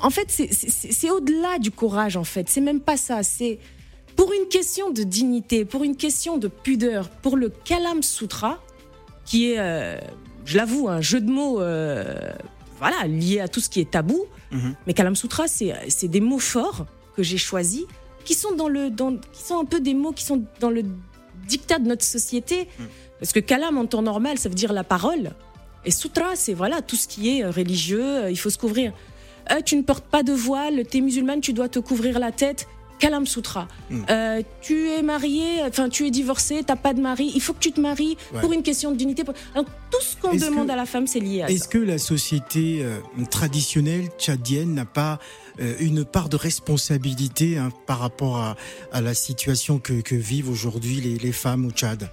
En 0.00 0.10
fait, 0.10 0.30
c'est 0.30 1.10
au-delà 1.10 1.58
du 1.58 1.70
courage. 1.70 2.16
En 2.16 2.24
fait, 2.24 2.48
c'est 2.48 2.60
même 2.60 2.80
pas 2.80 2.96
ça. 2.96 3.22
C'est 3.22 3.58
pour 4.18 4.32
une 4.32 4.48
question 4.48 4.90
de 4.90 5.04
dignité, 5.04 5.64
pour 5.64 5.84
une 5.84 5.94
question 5.94 6.38
de 6.38 6.48
pudeur, 6.48 7.08
pour 7.08 7.36
le 7.36 7.50
Kalam 7.50 8.02
Sutra, 8.02 8.58
qui 9.24 9.52
est, 9.52 9.60
euh, 9.60 9.96
je 10.44 10.56
l'avoue, 10.56 10.88
un 10.88 11.00
jeu 11.00 11.20
de 11.20 11.30
mots 11.30 11.60
euh, 11.60 12.32
voilà, 12.80 13.06
lié 13.06 13.38
à 13.38 13.46
tout 13.46 13.60
ce 13.60 13.70
qui 13.70 13.78
est 13.78 13.92
tabou. 13.92 14.26
Mhm. 14.50 14.74
Mais 14.88 14.92
Kalam 14.92 15.14
Sutra, 15.14 15.44
c'est 15.46 16.08
des 16.08 16.20
mots 16.20 16.40
forts 16.40 16.86
que 17.14 17.22
j'ai 17.22 17.38
choisis, 17.38 17.84
qui 18.24 18.34
sont, 18.34 18.56
dans 18.56 18.68
le, 18.68 18.90
dans, 18.90 19.16
qui 19.16 19.44
sont 19.44 19.60
un 19.60 19.64
peu 19.64 19.78
des 19.78 19.94
mots 19.94 20.10
qui 20.10 20.24
sont 20.24 20.42
dans 20.58 20.70
le 20.70 20.82
dictat 21.46 21.78
de 21.78 21.86
notre 21.86 22.04
société. 22.04 22.66
Mhm. 22.80 22.86
Parce 23.20 23.32
que 23.32 23.38
Kalam, 23.38 23.78
en 23.78 23.86
temps 23.86 24.02
normal, 24.02 24.36
ça 24.36 24.48
veut 24.48 24.56
dire 24.56 24.72
la 24.72 24.82
parole. 24.82 25.30
Et 25.84 25.92
Sutra, 25.92 26.34
c'est 26.34 26.54
voilà, 26.54 26.82
tout 26.82 26.96
ce 26.96 27.06
qui 27.06 27.38
est 27.38 27.46
religieux, 27.46 28.30
il 28.30 28.36
faut 28.36 28.50
se 28.50 28.58
couvrir. 28.58 28.92
Euh, 29.52 29.60
tu 29.64 29.76
ne 29.76 29.82
portes 29.82 30.06
pas 30.06 30.24
de 30.24 30.32
voile, 30.32 30.82
tu 30.90 30.98
es 30.98 31.00
musulmane, 31.02 31.40
tu 31.40 31.52
dois 31.52 31.68
te 31.68 31.78
couvrir 31.78 32.18
la 32.18 32.32
tête. 32.32 32.66
Kalam 32.98 33.26
Sutra. 33.26 33.68
Hmm. 33.90 34.02
Euh, 34.10 34.42
tu 34.60 34.88
es 34.90 35.02
marié, 35.02 35.62
enfin 35.66 35.88
tu 35.88 36.06
es 36.06 36.10
divorcé, 36.10 36.62
t'as 36.66 36.76
pas 36.76 36.94
de 36.94 37.00
mari, 37.00 37.32
il 37.34 37.40
faut 37.40 37.52
que 37.52 37.58
tu 37.58 37.72
te 37.72 37.80
maries 37.80 38.16
pour 38.40 38.52
une 38.52 38.62
question 38.62 38.90
de 38.90 38.96
dignité. 38.96 39.22
Alors, 39.54 39.66
tout 39.90 40.00
ce 40.02 40.16
qu'on 40.16 40.34
demande 40.34 40.70
à 40.70 40.76
la 40.76 40.86
femme, 40.86 41.06
c'est 41.06 41.20
lié 41.20 41.42
à 41.42 41.46
ça. 41.46 41.52
Est-ce 41.52 41.68
que 41.68 41.78
la 41.78 41.98
société 41.98 42.80
euh, 42.82 42.98
traditionnelle 43.30 44.08
tchadienne 44.18 44.74
n'a 44.74 44.84
pas 44.84 45.18
euh, 45.60 45.74
une 45.80 46.04
part 46.04 46.28
de 46.28 46.36
responsabilité 46.36 47.58
hein, 47.58 47.70
par 47.86 47.98
rapport 47.98 48.36
à, 48.36 49.00
la 49.00 49.14
situation 49.14 49.78
que, 49.78 50.14
vivent 50.14 50.50
aujourd'hui 50.50 51.00
les, 51.00 51.16
les 51.16 51.32
femmes 51.32 51.66
au 51.66 51.70
Tchad? 51.70 52.10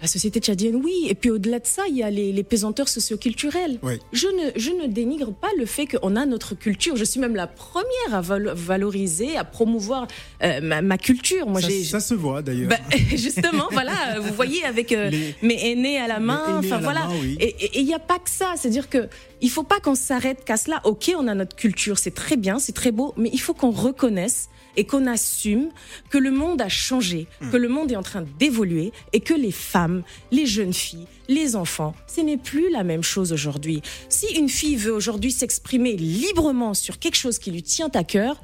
La 0.00 0.08
société 0.08 0.40
tchadienne, 0.40 0.76
oui. 0.76 1.06
Et 1.08 1.14
puis 1.14 1.30
au-delà 1.30 1.58
de 1.58 1.66
ça, 1.66 1.82
il 1.88 1.96
y 1.96 2.02
a 2.02 2.10
les, 2.10 2.32
les 2.32 2.42
pesanteurs 2.42 2.88
socioculturelles. 2.88 3.78
Je, 4.12 4.26
ne, 4.26 4.50
je 4.56 4.70
ne 4.70 4.86
dénigre 4.86 5.32
pas 5.32 5.48
le 5.58 5.66
fait 5.66 5.86
qu'on 5.86 6.16
a 6.16 6.26
notre 6.26 6.54
culture. 6.54 6.96
Je 6.96 7.04
suis 7.04 7.20
même 7.20 7.36
la 7.36 7.46
première 7.46 7.86
à 8.12 8.20
valoriser, 8.20 9.36
à 9.36 9.44
promouvoir 9.44 10.06
euh, 10.42 10.60
ma, 10.60 10.98
culture. 10.98 11.46
Moi, 11.48 11.60
ça, 11.60 11.68
ça 11.84 12.00
se 12.00 12.14
voit 12.14 12.42
d'ailleurs. 12.42 12.70
Bah, 12.70 12.78
justement, 13.10 13.68
voilà, 13.72 14.18
vous 14.20 14.34
voyez 14.34 14.64
avec 14.64 14.92
euh, 14.92 15.10
mes 15.42 15.70
aînés 15.70 15.98
à 15.98 16.08
la 16.08 16.20
main. 16.20 16.58
Enfin 16.58 16.78
voilà. 16.78 17.08
Et 17.40 17.80
il 17.80 17.86
n'y 17.86 17.94
a 17.94 17.98
pas 17.98 18.18
que 18.18 18.30
ça. 18.30 18.54
C'est-à-dire 18.56 18.88
que 18.88 19.08
il 19.40 19.50
faut 19.50 19.62
pas 19.62 19.80
qu'on 19.80 19.94
s'arrête 19.94 20.44
qu'à 20.44 20.56
cela. 20.56 20.80
Ok, 20.84 21.12
on 21.16 21.28
a 21.28 21.34
notre 21.34 21.56
culture, 21.56 21.98
c'est 21.98 22.14
très 22.14 22.36
bien, 22.36 22.58
c'est 22.58 22.72
très 22.72 22.92
beau, 22.92 23.14
mais 23.16 23.30
il 23.32 23.40
faut 23.40 23.54
qu'on 23.54 23.70
reconnaisse 23.70 24.48
et 24.76 24.84
qu'on 24.84 25.06
assume 25.06 25.70
que 26.10 26.18
le 26.18 26.30
monde 26.30 26.60
a 26.60 26.68
changé, 26.68 27.26
hmm. 27.40 27.50
que 27.50 27.56
le 27.56 27.68
monde 27.68 27.92
est 27.92 27.96
en 27.96 28.02
train 28.02 28.24
d'évoluer 28.38 28.92
et 29.12 29.20
que 29.20 29.34
les 29.34 29.52
femmes, 29.52 30.02
les 30.30 30.46
jeunes 30.46 30.72
filles, 30.72 31.06
les 31.28 31.56
enfants, 31.56 31.94
ce 32.06 32.20
n'est 32.20 32.36
plus 32.36 32.70
la 32.70 32.84
même 32.84 33.02
chose 33.02 33.32
aujourd'hui. 33.32 33.82
Si 34.08 34.26
une 34.36 34.48
fille 34.48 34.76
veut 34.76 34.92
aujourd'hui 34.92 35.32
s'exprimer 35.32 35.96
librement 35.96 36.74
sur 36.74 36.98
quelque 36.98 37.16
chose 37.16 37.38
qui 37.38 37.50
lui 37.50 37.62
tient 37.62 37.90
à 37.94 38.04
cœur, 38.04 38.40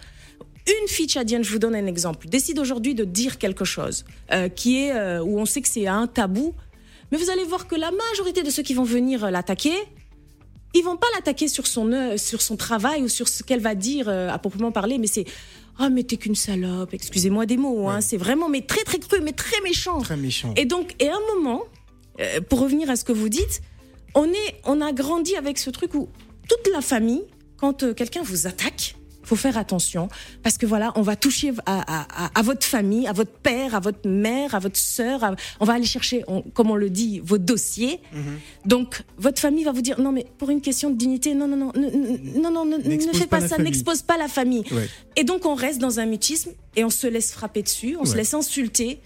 une 0.67 0.89
fille 0.89 1.09
tchadienne, 1.09 1.43
je 1.43 1.51
vous 1.51 1.59
donne 1.59 1.75
un 1.75 1.87
exemple, 1.87 2.29
décide 2.29 2.59
aujourd'hui 2.59 2.95
de 2.95 3.05
dire 3.05 3.39
quelque 3.39 3.65
chose 3.65 4.05
euh, 4.33 4.49
qui 4.49 4.85
est 4.85 4.93
euh, 4.93 5.23
où 5.23 5.39
on 5.39 5.45
sait 5.45 5.61
que 5.61 5.69
c'est 5.69 5.89
un 5.89 6.07
tabou, 6.07 6.55
mais 7.11 7.19
vous 7.19 7.31
allez 7.31 7.45
voir 7.45 7.67
que 7.67 7.75
la 7.75 7.91
majorité 7.91 8.43
de 8.43 8.51
ceux 8.51 8.63
qui 8.63 8.75
vont 8.75 8.85
venir 8.85 9.31
l'attaquer 9.31 9.75
ils 10.75 10.83
vont 10.83 10.97
pas 10.97 11.07
l'attaquer 11.15 11.49
sur 11.49 11.67
son 11.67 11.93
euh, 11.93 12.17
sur 12.17 12.43
son 12.43 12.57
travail 12.57 13.03
ou 13.03 13.09
sur 13.09 13.29
ce 13.29 13.43
qu'elle 13.43 13.61
va 13.61 13.75
dire 13.75 14.09
euh, 14.09 14.29
à 14.29 14.39
proprement 14.39 14.73
parler, 14.73 14.99
mais 14.99 15.07
c'est 15.07 15.25
ah 15.79 15.89
mais 15.89 16.03
t'es 16.03 16.17
qu'une 16.17 16.35
salope, 16.35 16.93
excusez-moi 16.93 17.47
des 17.47 17.57
mots, 17.57 17.89
hein, 17.89 18.01
c'est 18.01 18.17
vraiment 18.17 18.49
mais 18.49 18.63
très 18.63 18.85
très 18.85 18.99
cru, 18.99 19.21
mais 19.23 19.33
très 19.33 19.61
méchant. 19.63 20.01
Très 20.01 20.17
méchant. 20.17 20.53
Et 20.57 20.65
donc 20.65 20.95
et 20.99 21.09
à 21.09 21.15
un 21.15 21.35
moment, 21.35 21.63
euh, 22.21 22.41
pour 22.41 22.61
revenir 22.61 22.91
à 22.91 22.97
ce 22.97 23.05
que 23.05 23.13
vous 23.13 23.29
dites, 23.29 23.63
on 24.15 24.27
est 24.27 24.61
on 24.65 24.81
a 24.81 24.93
grandi 24.93 25.37
avec 25.37 25.59
ce 25.59 25.71
truc 25.71 25.95
où 25.95 26.09
toute 26.49 26.73
la 26.73 26.81
famille, 26.81 27.25
quand 27.57 27.95
quelqu'un 27.95 28.23
vous 28.23 28.47
attaque, 28.47 28.97
faut 29.25 29.37
faire 29.37 29.57
attention 29.57 30.09
parce 30.43 30.59
que 30.59 30.67
voilà, 30.67 30.93
on 30.97 31.03
va 31.03 31.17
toucher 31.17 31.53
à, 31.67 31.81
à- 32.03 32.25
à- 32.27 32.31
à 32.39 32.43
votre 32.43 32.67
famille, 32.67 33.07
à 33.07 33.13
votre 33.13 33.31
père, 33.33 33.75
à 33.75 33.81
votre 33.81 34.09
mère, 34.09 34.55
à 34.55 34.59
votre 34.59 34.77
sœur. 34.77 35.23
à- 35.25 35.35
on 35.61 35.65
va 35.65 35.75
aller 35.75 35.85
chercher, 35.87 36.25
on- 36.27 36.43
comme 36.43 36.71
on 36.71 36.77
le 36.77 36.91
dit, 36.91 37.21
vos 37.25 37.39
dossiers. 37.39 38.01
Donc 38.67 39.03
votre 39.19 39.41
famille 39.41 39.65
va 39.65 39.73
vous 39.73 39.83
dire 39.83 40.01
non 40.01 40.13
mais 40.13 40.27
pour 40.39 40.51
une 40.51 40.61
question 40.61 40.91
de 40.91 40.97
dignité, 40.97 41.35
non 41.35 41.47
non 41.49 41.57
non 41.57 41.73
ne- 41.75 42.41
non 42.41 42.51
non 42.51 42.65
ne, 42.65 42.77
ne 42.77 43.13
fais 43.13 43.27
pas 43.27 43.41
ça, 43.49 43.57
n'expose 43.65 44.03
pas 44.03 44.17
la 44.17 44.29
famille. 44.29 44.65
Ouais. 44.73 44.89
Et 45.17 45.25
donc 45.25 45.47
on 45.47 45.55
reste 45.55 45.79
dans 45.81 46.01
un 46.01 46.07
mutisme 46.07 46.51
et 46.77 46.85
on 46.85 46.91
se 46.91 47.07
laisse 47.07 47.33
frapper 47.33 47.63
dessus, 47.63 47.97
on 48.01 48.05
se 48.05 48.13
laisse 48.17 48.35
insulter, 48.35 49.01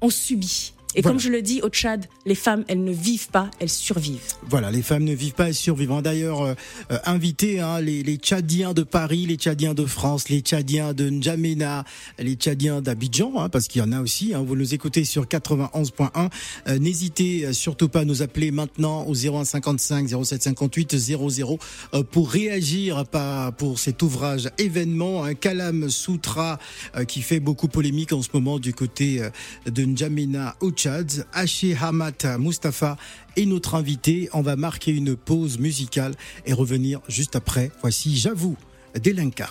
on 0.00 0.10
subit. 0.10 0.72
Et 0.94 1.02
Voilà. 1.02 1.12
comme 1.14 1.20
je 1.20 1.28
le 1.30 1.40
dis 1.42 1.60
au 1.62 1.68
Tchad, 1.68 2.06
les 2.26 2.34
femmes, 2.34 2.64
elles 2.68 2.82
ne 2.82 2.92
vivent 2.92 3.28
pas, 3.28 3.50
elles 3.60 3.68
survivent. 3.68 4.20
Voilà, 4.48 4.70
les 4.70 4.82
femmes 4.82 5.04
ne 5.04 5.12
vivent 5.14 5.34
pas 5.34 5.48
et 5.50 5.52
survivent. 5.52 5.92
A 5.92 6.02
D'ailleurs, 6.02 6.42
euh, 6.42 6.54
euh, 6.90 6.98
invité 7.04 7.60
hein, 7.60 7.80
les, 7.80 8.02
les 8.02 8.16
Tchadiens 8.16 8.72
de 8.74 8.82
Paris, 8.82 9.26
les 9.26 9.36
Tchadiens 9.36 9.74
de 9.74 9.84
France, 9.86 10.28
les 10.28 10.40
Tchadiens 10.40 10.92
de 10.92 11.08
N'Djamena, 11.10 11.84
les 12.18 12.34
Tchadiens 12.34 12.80
d'Abidjan, 12.80 13.32
hein, 13.38 13.48
parce 13.48 13.68
qu'il 13.68 13.80
y 13.80 13.84
en 13.84 13.92
a 13.92 14.00
aussi. 14.00 14.34
Hein, 14.34 14.42
vous 14.46 14.56
nous 14.56 14.74
écoutez 14.74 15.04
sur 15.04 15.26
91.1. 15.26 16.28
Euh, 16.68 16.78
N'hésitez 16.78 17.46
euh, 17.46 17.52
surtout 17.52 17.88
pas 17.88 18.00
à 18.00 18.04
nous 18.04 18.22
appeler 18.22 18.50
maintenant 18.50 19.04
au 19.06 19.14
0155 19.14 20.08
0758 20.24 20.96
00 20.96 21.58
euh, 21.94 22.02
pour 22.02 22.30
réagir 22.30 23.04
pas 23.06 23.52
pour 23.52 23.78
cet 23.78 24.02
ouvrage 24.02 24.50
événement, 24.58 25.24
un 25.24 25.34
Kalam 25.34 25.88
Sutra 25.90 26.58
euh, 26.96 27.04
qui 27.04 27.22
fait 27.22 27.40
beaucoup 27.40 27.68
polémique 27.68 28.12
en 28.12 28.22
ce 28.22 28.28
moment 28.32 28.58
du 28.58 28.72
côté 28.74 29.22
euh, 29.22 29.30
de 29.70 29.84
N'Djamena 29.84 30.56
au 30.60 30.70
Tchad. 30.80 31.26
Haché 31.34 31.76
Hamat 31.78 32.38
Mustafa 32.38 32.96
est 33.36 33.44
notre 33.44 33.74
invité. 33.74 34.30
On 34.32 34.40
va 34.40 34.56
marquer 34.56 34.92
une 34.92 35.14
pause 35.14 35.58
musicale 35.58 36.14
et 36.46 36.54
revenir 36.54 37.00
juste 37.06 37.36
après. 37.36 37.70
Voici 37.82 38.16
J'avoue 38.16 38.56
d'Elenka. 38.94 39.50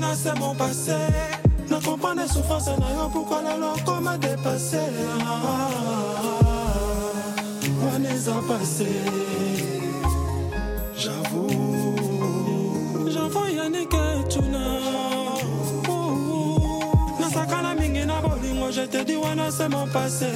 Wana 0.00 0.14
c'est 0.14 0.38
mon 0.38 0.54
passé 0.54 0.92
na 1.68 1.78
comprendre 1.80 2.26
souffrance 2.26 2.66
na 2.66 2.90
yo 2.94 3.08
pourquoi 3.12 3.42
lelo 3.42 3.72
koma 3.84 4.16
dépassé 4.18 4.78
wana 7.82 8.14
eza 8.14 8.34
passé 8.48 8.86
J'avoue, 10.96 11.96
j'avoue 13.08 13.46
Yannick 13.56 13.88
Tuna. 14.28 14.66
Nasakana 17.18 17.74
mingi 17.74 18.04
na 18.04 18.20
je 18.70 19.16
wana 19.16 19.50
c'est 19.50 19.68
mon 19.70 19.86
passé. 19.86 20.26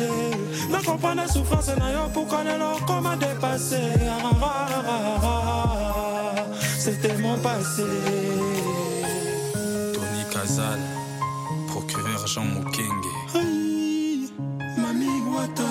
Na 0.70 0.78
comprendre 0.78 1.16
la 1.16 1.28
souffrance 1.28 1.76
na 1.76 1.92
yo 1.92 2.08
pourquoi 2.14 2.44
lelo 2.44 2.78
comment 2.86 3.16
dépasser. 3.16 3.76
Ah, 4.08 4.30
ah, 4.42 4.66
ah, 4.88 5.20
ah, 5.22 6.44
C'était 6.78 7.18
mon 7.18 7.36
passé. 7.38 7.82
Procureur 11.66 12.26
Jean 12.28 12.44
Mukenge. 12.44 13.12
Aïe, 13.34 14.30
mami 14.78 15.08
wata 15.36 15.64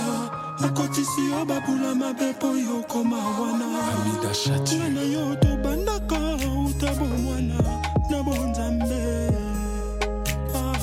akotisi 0.65 1.21
yo 1.31 1.45
babula 1.45 1.95
mabe 1.95 2.31
mpo 2.31 2.47
yo 2.47 2.83
koma 2.89 3.15
wana. 3.15 3.65
Amida 3.93 4.33
Chati, 4.33 4.75
nga 4.75 4.89
na 4.89 5.01
yo 5.01 5.35
tobandaka 5.35 6.19
uta 6.67 6.93
bomwana 6.95 7.55
na 8.11 8.23
bonzambe 8.23 9.31
Ah, 10.53 10.73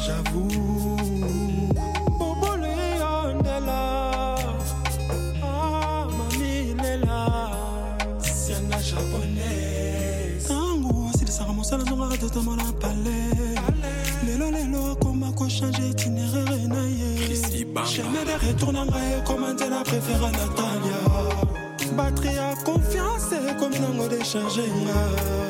j'avoue. 0.00 0.48
bobolo 0.48 0.59
totomona 12.20 12.64
pale. 12.80 13.18
Lelo 14.26 14.50
lelo 14.50 14.92
akoma 14.92 15.32
kochange 15.32 15.88
itinéraire 15.90 16.68
na 16.68 16.82
ye. 16.98 17.10
Ibanga. 17.60 17.88
chemin 17.88 18.24
de 18.24 18.36
retour 18.46 18.72
na 18.72 18.84
ngai 18.84 19.12
ekoma 19.18 19.52
nzela 19.54 19.82
préféra 19.82 20.30
natalia. 20.30 21.00
Batri 21.96 22.34
ya 22.36 22.54
confiance 22.64 23.36
ekomi 23.50 23.78
nango 23.78 24.08
dechange 24.08 24.66
nga 24.82 25.49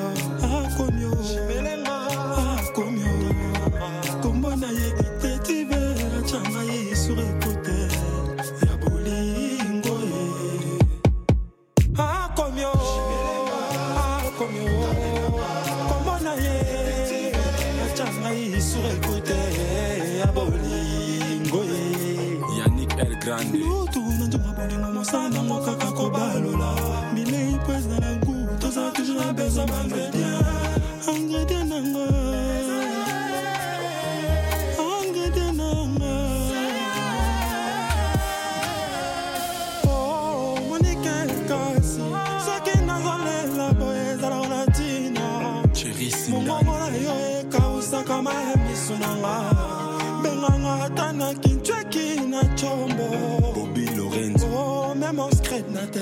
Grande 23.31 23.59
tokotuna 23.59 24.27
njomabongingo 24.27 24.91
mosango 24.93 25.43
mokaka 25.43 25.93
kobalola 25.93 26.71
bilei 27.15 27.55
mpo 27.55 27.73
eza 27.73 28.01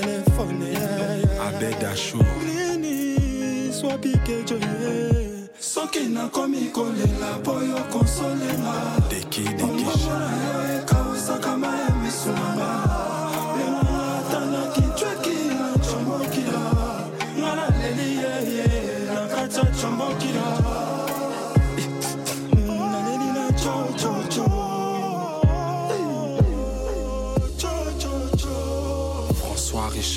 yeah. 0.03 1.49
Abed 1.49 1.83
Achou. 1.85 2.23
nini 2.47 3.73
swapike 3.73 4.43
joye 4.45 5.49
soki 5.61 6.01
nakomi 6.01 6.71
kolela 6.73 7.39
mpo 7.41 7.53
yo 7.53 7.79
konsolenga 7.93 8.75
Deki 9.11 9.41
Deki. 9.43 9.63
mongongo 9.63 10.19
na 10.19 10.31
yo 10.45 10.79
ekausaka 10.79 11.57
benganga 11.57 12.58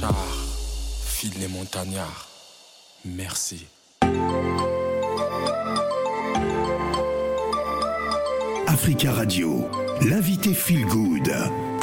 Richard. 0.02 0.16
Phil 1.06 1.32
les 1.40 1.48
Montagnards. 1.48 2.28
Merci. 3.06 3.68
Africa 8.68 9.12
Radio, 9.12 9.68
l'invité 10.02 10.54
Feel 10.54 10.86
Good. 10.86 11.32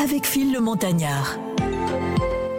Avec 0.02 0.26
Phil 0.26 0.52
le 0.52 0.60
Montagnard. 0.60 1.38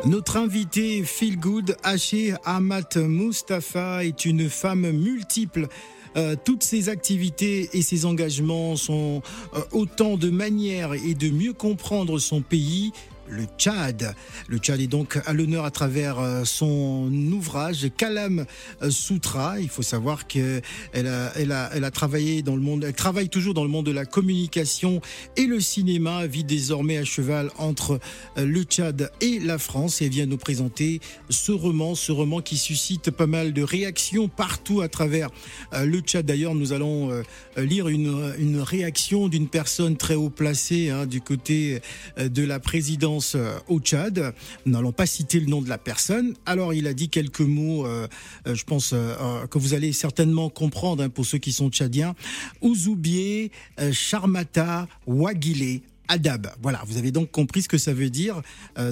Notre 0.06 0.38
invité 0.38 1.04
Feel 1.04 1.38
Good, 1.38 1.76
Haché 1.84 2.36
Amat 2.46 2.96
Mustafa, 2.96 4.06
est 4.06 4.24
une 4.26 4.50
femme 4.50 4.90
multiple. 4.92 5.68
Euh, 6.16 6.36
toutes 6.44 6.64
ses 6.64 6.90
activités 6.90 7.70
et 7.74 7.82
ses 7.82 8.06
engagements 8.06 8.76
sont 8.76 9.22
euh, 9.54 9.62
autant 9.72 10.18
de 10.18 10.30
manières 10.30 10.94
et 10.94 11.14
de 11.14 11.30
mieux 11.30 11.54
comprendre 11.54 12.18
son 12.18 12.42
pays. 12.42 12.92
Le 13.30 13.46
Tchad. 13.58 14.16
Le 14.48 14.58
Tchad 14.58 14.80
est 14.80 14.88
donc 14.88 15.20
à 15.26 15.34
l'honneur 15.34 15.66
à 15.66 15.72
travers 15.72 16.20
euh, 16.20 16.44
son 16.46 17.12
ouvrage 17.32 17.88
Kalam 17.96 18.46
Sutra. 18.90 19.60
Il 19.60 19.70
faut 19.70 19.82
savoir 19.82 20.28
qu'elle 20.28 20.62
a, 20.94 21.32
elle 21.36 21.52
a, 21.52 21.70
elle 21.74 21.84
a 21.84 21.92
travaillé 21.92 22.42
dans 22.42 22.56
le 22.56 22.62
monde, 22.62 22.84
elle 22.84 22.94
travaille 22.94 23.30
toujours 23.30 23.54
dans 23.54 23.64
le 23.64 23.70
monde 23.70 23.86
de 23.86 23.92
la 23.92 24.06
communication 24.06 25.02
et 25.38 25.46
le 25.46 25.60
cinéma, 25.60 26.26
vit 26.28 26.44
désormais 26.44 26.98
à 26.98 27.04
cheval 27.04 27.52
entre 27.58 28.00
euh, 28.38 28.46
le 28.46 28.64
Tchad 28.64 29.12
et 29.22 29.40
la 29.40 29.58
France 29.58 30.02
et 30.02 30.10
vient 30.10 30.26
nous 30.26 30.38
présenter 30.38 31.00
ce 31.30 31.52
roman, 31.52 31.96
ce 31.96 32.12
roman 32.12 32.42
qui 32.42 32.58
suscite 32.58 33.12
pas 33.12 33.28
mal 33.28 33.54
de 33.54 33.62
réactions 33.62 34.28
partout 34.28 34.82
à 34.82 34.90
travers 34.90 35.30
euh, 35.74 35.86
le 35.86 36.00
Tchad. 36.00 36.26
D'ailleurs, 36.26 36.56
nous 36.56 36.74
allons 36.74 37.10
lire 37.58 37.88
une, 37.88 38.34
une 38.40 38.60
réaction 38.60 39.28
d'une 39.28 39.48
personne 39.48 39.98
très 39.98 40.16
haut 40.16 40.30
placée 40.30 40.90
hein, 40.90 41.06
du 41.06 41.22
côté 41.22 41.82
de 42.18 42.44
la 42.44 42.60
présidence 42.60 43.19
euh, 43.36 43.58
au 43.68 43.80
Tchad. 43.80 44.34
Nous 44.66 44.74
n'allons 44.74 44.92
pas 44.92 45.06
citer 45.06 45.40
le 45.40 45.48
nom 45.48 45.62
de 45.62 45.70
la 45.70 45.78
personne. 45.78 46.34
Alors 46.46 46.74
il 46.74 46.88
a 46.88 46.94
dit 46.94 47.10
quelques 47.10 47.42
mots, 47.42 47.86
euh, 47.86 48.08
euh, 48.48 48.56
je 48.56 48.64
pense 48.64 48.90
que 48.92 49.60
vous 49.60 49.74
allez 49.74 49.94
certainement 49.94 50.50
comprendre 50.50 51.04
hein, 51.04 51.10
pour 51.10 51.26
ceux 51.26 51.38
qui 51.38 51.52
sont 51.52 51.70
tchadiens. 51.70 52.16
Ouzoubier, 52.62 53.52
Charmata, 53.92 54.88
Wagile. 55.08 55.82
Adab. 56.12 56.48
Voilà, 56.64 56.82
vous 56.88 56.98
avez 56.98 57.12
donc 57.12 57.30
compris 57.30 57.62
ce 57.62 57.70
que 57.70 57.78
ça 57.78 57.94
veut 57.94 58.10
dire. 58.10 58.42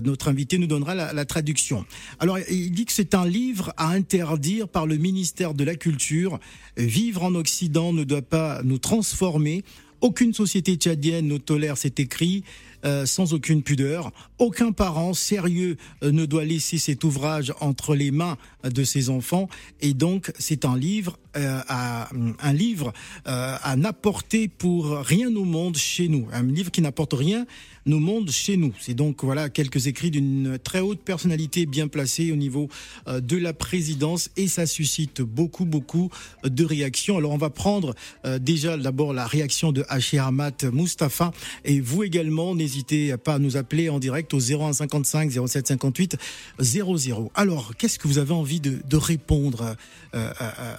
notre 0.03 0.27
invité 0.27 0.59
nous 0.59 0.67
donnera 0.67 0.93
la 0.93 1.25
traduction. 1.25 1.83
Alors, 2.19 2.37
il 2.47 2.71
dit 2.71 2.85
que 2.85 2.91
c'est 2.91 3.15
un 3.15 3.25
livre 3.25 3.73
à 3.75 3.89
interdire 3.89 4.67
par 4.67 4.85
le 4.85 4.97
ministère 4.97 5.55
de 5.55 5.63
la 5.63 5.73
Culture. 5.73 6.39
Vivre 6.77 7.23
en 7.23 7.33
Occident 7.33 7.91
ne 7.91 8.03
doit 8.03 8.21
pas 8.21 8.61
nous 8.63 8.77
transformer. 8.77 9.63
Aucune 10.01 10.33
société 10.33 10.75
tchadienne 10.75 11.27
ne 11.27 11.37
tolère 11.37 11.77
cet 11.77 11.99
écrit. 11.99 12.43
Euh, 12.85 13.07
sans 13.07 13.33
aucune 13.33 13.63
pudeur. 13.63 14.11
Aucun 14.37 14.71
parent 14.71 15.15
sérieux 15.15 15.77
euh, 16.03 16.11
ne 16.11 16.25
doit 16.27 16.45
laisser 16.45 16.77
cet 16.77 17.03
ouvrage 17.03 17.51
entre 17.59 17.95
les 17.95 18.11
mains 18.11 18.37
de 18.63 18.83
ses 18.83 19.09
enfants. 19.09 19.49
Et 19.81 19.95
donc, 19.95 20.31
c'est 20.37 20.63
un 20.63 20.77
livre, 20.77 21.17
euh, 21.37 21.61
à, 21.67 22.09
un 22.41 22.53
livre 22.53 22.93
à 23.25 23.75
n'apporter 23.75 24.47
pour 24.47 24.97
rien 24.97 25.33
au 25.35 25.43
monde 25.43 25.77
chez 25.77 26.07
nous. 26.07 26.27
Un 26.31 26.43
livre 26.43 26.71
qui 26.71 26.81
n'apporte 26.81 27.13
rien 27.13 27.45
au 27.85 27.99
monde 27.99 28.29
chez 28.31 28.57
nous. 28.57 28.73
C'est 28.79 28.93
donc 28.93 29.23
voilà 29.23 29.49
quelques 29.49 29.87
écrits 29.87 30.11
d'une 30.11 30.57
très 30.61 30.79
haute 30.79 30.99
personnalité 30.99 31.65
bien 31.65 31.87
placée 31.87 32.31
au 32.31 32.35
niveau 32.35 32.69
de 33.07 33.37
la 33.37 33.53
présidence 33.53 34.29
et 34.35 34.47
ça 34.47 34.65
suscite 34.65 35.21
beaucoup 35.21 35.65
beaucoup 35.65 36.09
de 36.43 36.65
réactions. 36.65 37.17
Alors 37.17 37.31
on 37.31 37.37
va 37.37 37.49
prendre 37.49 37.95
déjà 38.39 38.77
d'abord 38.77 39.13
la 39.13 39.25
réaction 39.25 39.71
de 39.71 39.85
Haché 39.89 40.19
Ahmad 40.19 40.55
Mustafa 40.73 41.31
et 41.63 41.79
vous 41.79 42.03
également 42.03 42.55
n'hésitez 42.55 43.15
pas 43.17 43.35
à 43.35 43.39
nous 43.39 43.57
appeler 43.57 43.89
en 43.89 43.99
direct 43.99 44.33
au 44.33 44.39
0155 44.39 45.31
07 45.47 45.67
58 45.67 46.17
00. 46.59 47.31
Alors, 47.35 47.75
qu'est-ce 47.75 47.99
que 47.99 48.07
vous 48.07 48.17
avez 48.17 48.33
envie 48.33 48.59
de, 48.59 48.97
répondre 48.97 49.75
euh, 50.17 50.31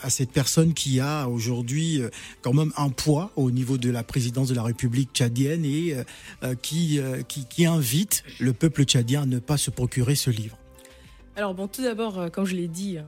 à, 0.02 0.10
cette 0.10 0.32
personne 0.32 0.74
qui 0.74 1.00
a 1.00 1.28
aujourd'hui 1.28 2.00
euh, 2.00 2.08
quand 2.42 2.52
même 2.52 2.72
un 2.76 2.88
poids 2.88 3.30
au 3.36 3.50
niveau 3.50 3.78
de 3.78 3.90
la 3.90 4.02
présidence 4.02 4.48
de 4.48 4.54
la 4.54 4.62
République 4.62 5.10
tchadienne 5.12 5.64
et 5.64 5.96
euh, 6.42 6.54
qui, 6.54 7.00
qui, 7.28 7.66
invite 7.66 8.24
le 8.40 8.52
peuple 8.52 8.84
tchadien 8.84 9.22
à 9.22 9.26
ne 9.26 9.38
pas 9.38 9.56
se 9.56 9.70
procurer 9.70 10.14
ce 10.14 10.30
livre 10.30 10.56
alors 11.36 11.54
bon, 11.54 11.68
tout 11.68 11.82
d'abord, 11.82 12.32
comme 12.32 12.46
je 12.46 12.56
l'ai 12.56 12.66
dit, 12.66 12.98
hein, 12.98 13.06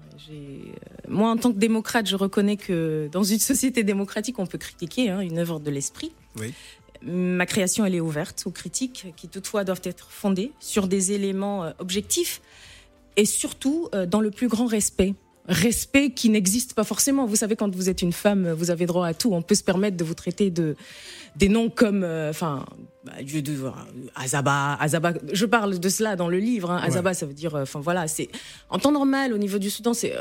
moi 1.08 1.30
en 1.30 1.36
tant 1.36 1.52
que 1.52 1.58
démocrate, 1.58 2.06
je 2.06 2.14
reconnais 2.14 2.56
que 2.56 3.08
dans 3.10 3.24
une 3.24 3.40
société 3.40 3.82
démocratique, 3.82 4.38
on 4.38 4.46
peut 4.46 4.56
critiquer 4.56 5.10
hein, 5.10 5.18
une 5.18 5.38
œuvre 5.38 5.58
de 5.58 5.68
l'esprit. 5.68 6.12
Oui. 6.38 6.54
Ma 7.02 7.44
création, 7.44 7.84
elle 7.84 7.96
est 7.96 8.00
ouverte 8.00 8.44
aux 8.46 8.52
critiques 8.52 9.12
qui 9.16 9.26
toutefois 9.26 9.64
doivent 9.64 9.82
être 9.82 10.12
fondées 10.12 10.52
sur 10.60 10.86
des 10.86 11.10
éléments 11.10 11.72
objectifs 11.80 12.40
et 13.16 13.24
surtout 13.24 13.88
dans 14.06 14.20
le 14.20 14.30
plus 14.30 14.46
grand 14.46 14.66
respect. 14.66 15.16
Respect 15.50 16.10
qui 16.10 16.30
n'existe 16.30 16.74
pas 16.74 16.84
forcément. 16.84 17.26
Vous 17.26 17.34
savez, 17.34 17.56
quand 17.56 17.74
vous 17.74 17.88
êtes 17.88 18.02
une 18.02 18.12
femme, 18.12 18.52
vous 18.52 18.70
avez 18.70 18.86
droit 18.86 19.06
à 19.06 19.14
tout. 19.14 19.34
On 19.34 19.42
peut 19.42 19.56
se 19.56 19.64
permettre 19.64 19.96
de 19.96 20.04
vous 20.04 20.14
traiter 20.14 20.50
de 20.50 20.76
des 21.36 21.48
noms 21.48 21.70
comme, 21.70 22.04
euh, 22.04 22.30
enfin, 22.30 22.64
bah, 23.04 23.12
Azaba, 24.14 24.74
Azaba. 24.80 25.14
Je 25.32 25.46
parle 25.46 25.80
de 25.80 25.88
cela 25.88 26.14
dans 26.14 26.28
le 26.28 26.38
livre. 26.38 26.70
Hein. 26.70 26.80
Azaba, 26.82 27.14
ça 27.14 27.26
veut 27.26 27.34
dire, 27.34 27.54
enfin 27.56 27.80
voilà, 27.80 28.06
c'est 28.06 28.28
en 28.68 28.78
temps 28.78 28.92
normal 28.92 29.32
au 29.32 29.38
niveau 29.38 29.58
du 29.58 29.70
Soudan, 29.70 29.92
c'est 29.92 30.14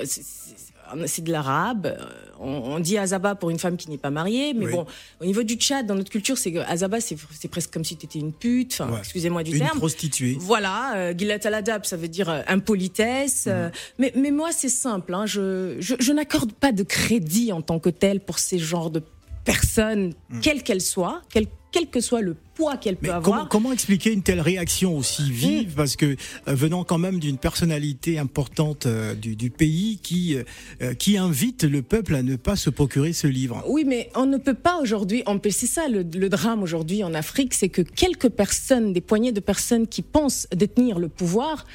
c'est 1.06 1.24
de 1.24 1.32
l'arabe. 1.32 1.86
Euh, 1.86 2.06
on, 2.40 2.80
dit 2.80 2.98
Azaba 2.98 3.36
pour 3.36 3.50
une 3.50 3.60
femme 3.60 3.78
qui 3.78 3.90
n'est 3.90 3.98
pas 3.98 4.10
mariée, 4.10 4.54
mais 4.54 4.68
bon, 4.68 4.86
au 5.20 5.26
niveau 5.26 5.44
du 5.44 5.56
Tchad, 5.56 5.86
dans 5.86 5.96
notre 5.96 6.10
culture, 6.10 6.38
c'est 6.38 6.56
Azaba, 6.58 7.00
c'est 7.02 7.18
presque 7.50 7.72
comme 7.72 7.84
si 7.84 7.98
tu 7.98 8.06
étais 8.06 8.20
une 8.20 8.32
pute. 8.32 8.80
Enfin, 8.80 8.98
excusez-moi 9.00 9.44
du 9.44 9.58
terme. 9.58 9.72
Une 9.74 9.80
prostituée. 9.80 10.38
Voilà, 10.40 10.96
euh, 10.96 11.14
Gilat 11.18 11.40
al-Adab, 11.44 11.86
ça 11.86 11.98
veut 11.98 12.08
dire 12.08 12.30
euh, 12.30 12.42
impolitesse. 12.48 13.46
Euh, 13.48 13.70
mais, 13.98 14.14
mais 14.16 14.32
moi, 14.32 14.52
c'est 14.52 14.70
simple. 14.70 15.14
Hein, 15.14 15.26
je, 15.26 15.76
je, 15.80 15.96
je 16.00 16.12
n'accorde 16.14 16.54
pas 16.54 16.72
de 16.72 16.84
crédit 16.84 17.52
en 17.52 17.62
tant 17.62 17.80
que 17.80 17.90
tel 17.90 18.22
pour 18.22 18.40
ces 18.40 18.58
genres 18.58 18.90
de 18.90 19.04
personnes, 19.44 20.14
mm. 20.30 20.40
quelles 20.40 20.64
qu'elles 20.64 20.82
soient, 20.82 21.22
quelles 21.30 21.48
quel 21.72 21.88
que 21.88 22.02
soit 22.02 22.22
le 22.22 22.36
poids 22.60 22.76
qu'elle 22.76 22.98
peut 22.98 23.12
avoir. 23.12 23.48
Comment, 23.48 23.72
expliquer 23.72 24.12
une 24.12 24.22
telle 24.22 24.42
réaction 24.42 24.98
aussi 24.98 25.32
vive 25.32 25.74
Parce 25.76 25.96
que 25.96 26.06
euh, 26.06 26.16
venant 26.48 26.84
quand 26.84 26.98
même 26.98 27.20
d'une 27.20 27.38
personnalité 27.38 28.20
importante 28.20 28.86
euh, 28.86 29.16
du, 29.16 29.50
pays 29.50 30.00
qui, 30.04 30.36
euh, 30.82 30.94
qui 30.94 31.18
invite 31.18 31.64
le 31.64 31.82
peuple 31.82 32.16
à 32.16 32.22
ne 32.22 32.36
pas 32.36 32.58
se 32.58 32.70
procurer 32.70 33.14
ce 33.14 33.28
livre. 33.28 33.64
Oui, 33.68 33.86
mais 33.86 34.10
on 34.16 34.26
ne 34.26 34.38
peut 34.38 34.54
pas 34.54 34.80
aujourd'hui 34.82 35.24
empêcher 35.26 35.68
ça. 35.68 35.88
Le, 35.88 36.04
le 36.04 36.30
drame 36.30 36.62
aujourd'hui 36.62 37.04
en 37.04 37.14
Afrique, 37.14 37.54
c'est 37.54 37.70
que 37.70 37.82
quelques 37.82 38.30
personnes, 38.30 38.92
des 38.92 39.02
poignées 39.02 39.32
de 39.32 39.40
personnes 39.40 39.88
qui 39.88 40.02
pensent 40.02 40.48
détenir 40.54 41.00
le 41.00 41.08
pouvoir, 41.08 41.66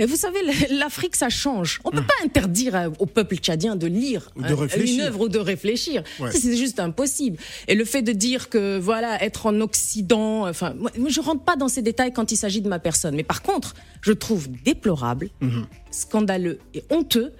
et 0.00 0.06
vous 0.06 0.16
savez, 0.16 0.38
l'Afrique, 0.70 1.16
ça 1.16 1.28
change. 1.28 1.80
On 1.84 1.90
ne 1.90 1.96
peut 1.96 2.06
pas 2.06 2.24
interdire 2.24 2.92
au 2.98 3.06
peuple 3.06 3.36
tchadien 3.36 3.74
de 3.74 3.86
lire 3.86 4.30
de 4.36 4.86
une 4.86 5.00
œuvre 5.00 5.22
ou 5.22 5.28
de 5.28 5.38
réfléchir. 5.38 6.04
C'est 6.30 6.56
juste 6.56 6.78
impossible. 6.78 7.36
Et 7.66 7.74
le 7.74 7.84
fait 7.84 8.02
de 8.02 8.12
dire 8.12 8.48
que, 8.48 8.78
voilà, 8.78 9.22
être 9.22 9.46
en 9.46 9.60
Occident, 9.60 10.27
enfin, 10.42 10.74
moi, 10.74 10.90
je 11.08 11.20
rentre 11.20 11.42
pas 11.42 11.56
dans 11.56 11.68
ces 11.68 11.82
détails 11.82 12.12
quand 12.12 12.32
il 12.32 12.36
s'agit 12.36 12.60
de 12.60 12.68
ma 12.68 12.78
personne. 12.78 13.14
Mais 13.14 13.22
par 13.22 13.42
contre, 13.42 13.74
je 14.00 14.12
trouve 14.12 14.48
déplorable, 14.64 15.30
mhm. 15.40 15.66
scandaleux 15.90 16.58
et 16.74 16.84
honteux 16.90 17.32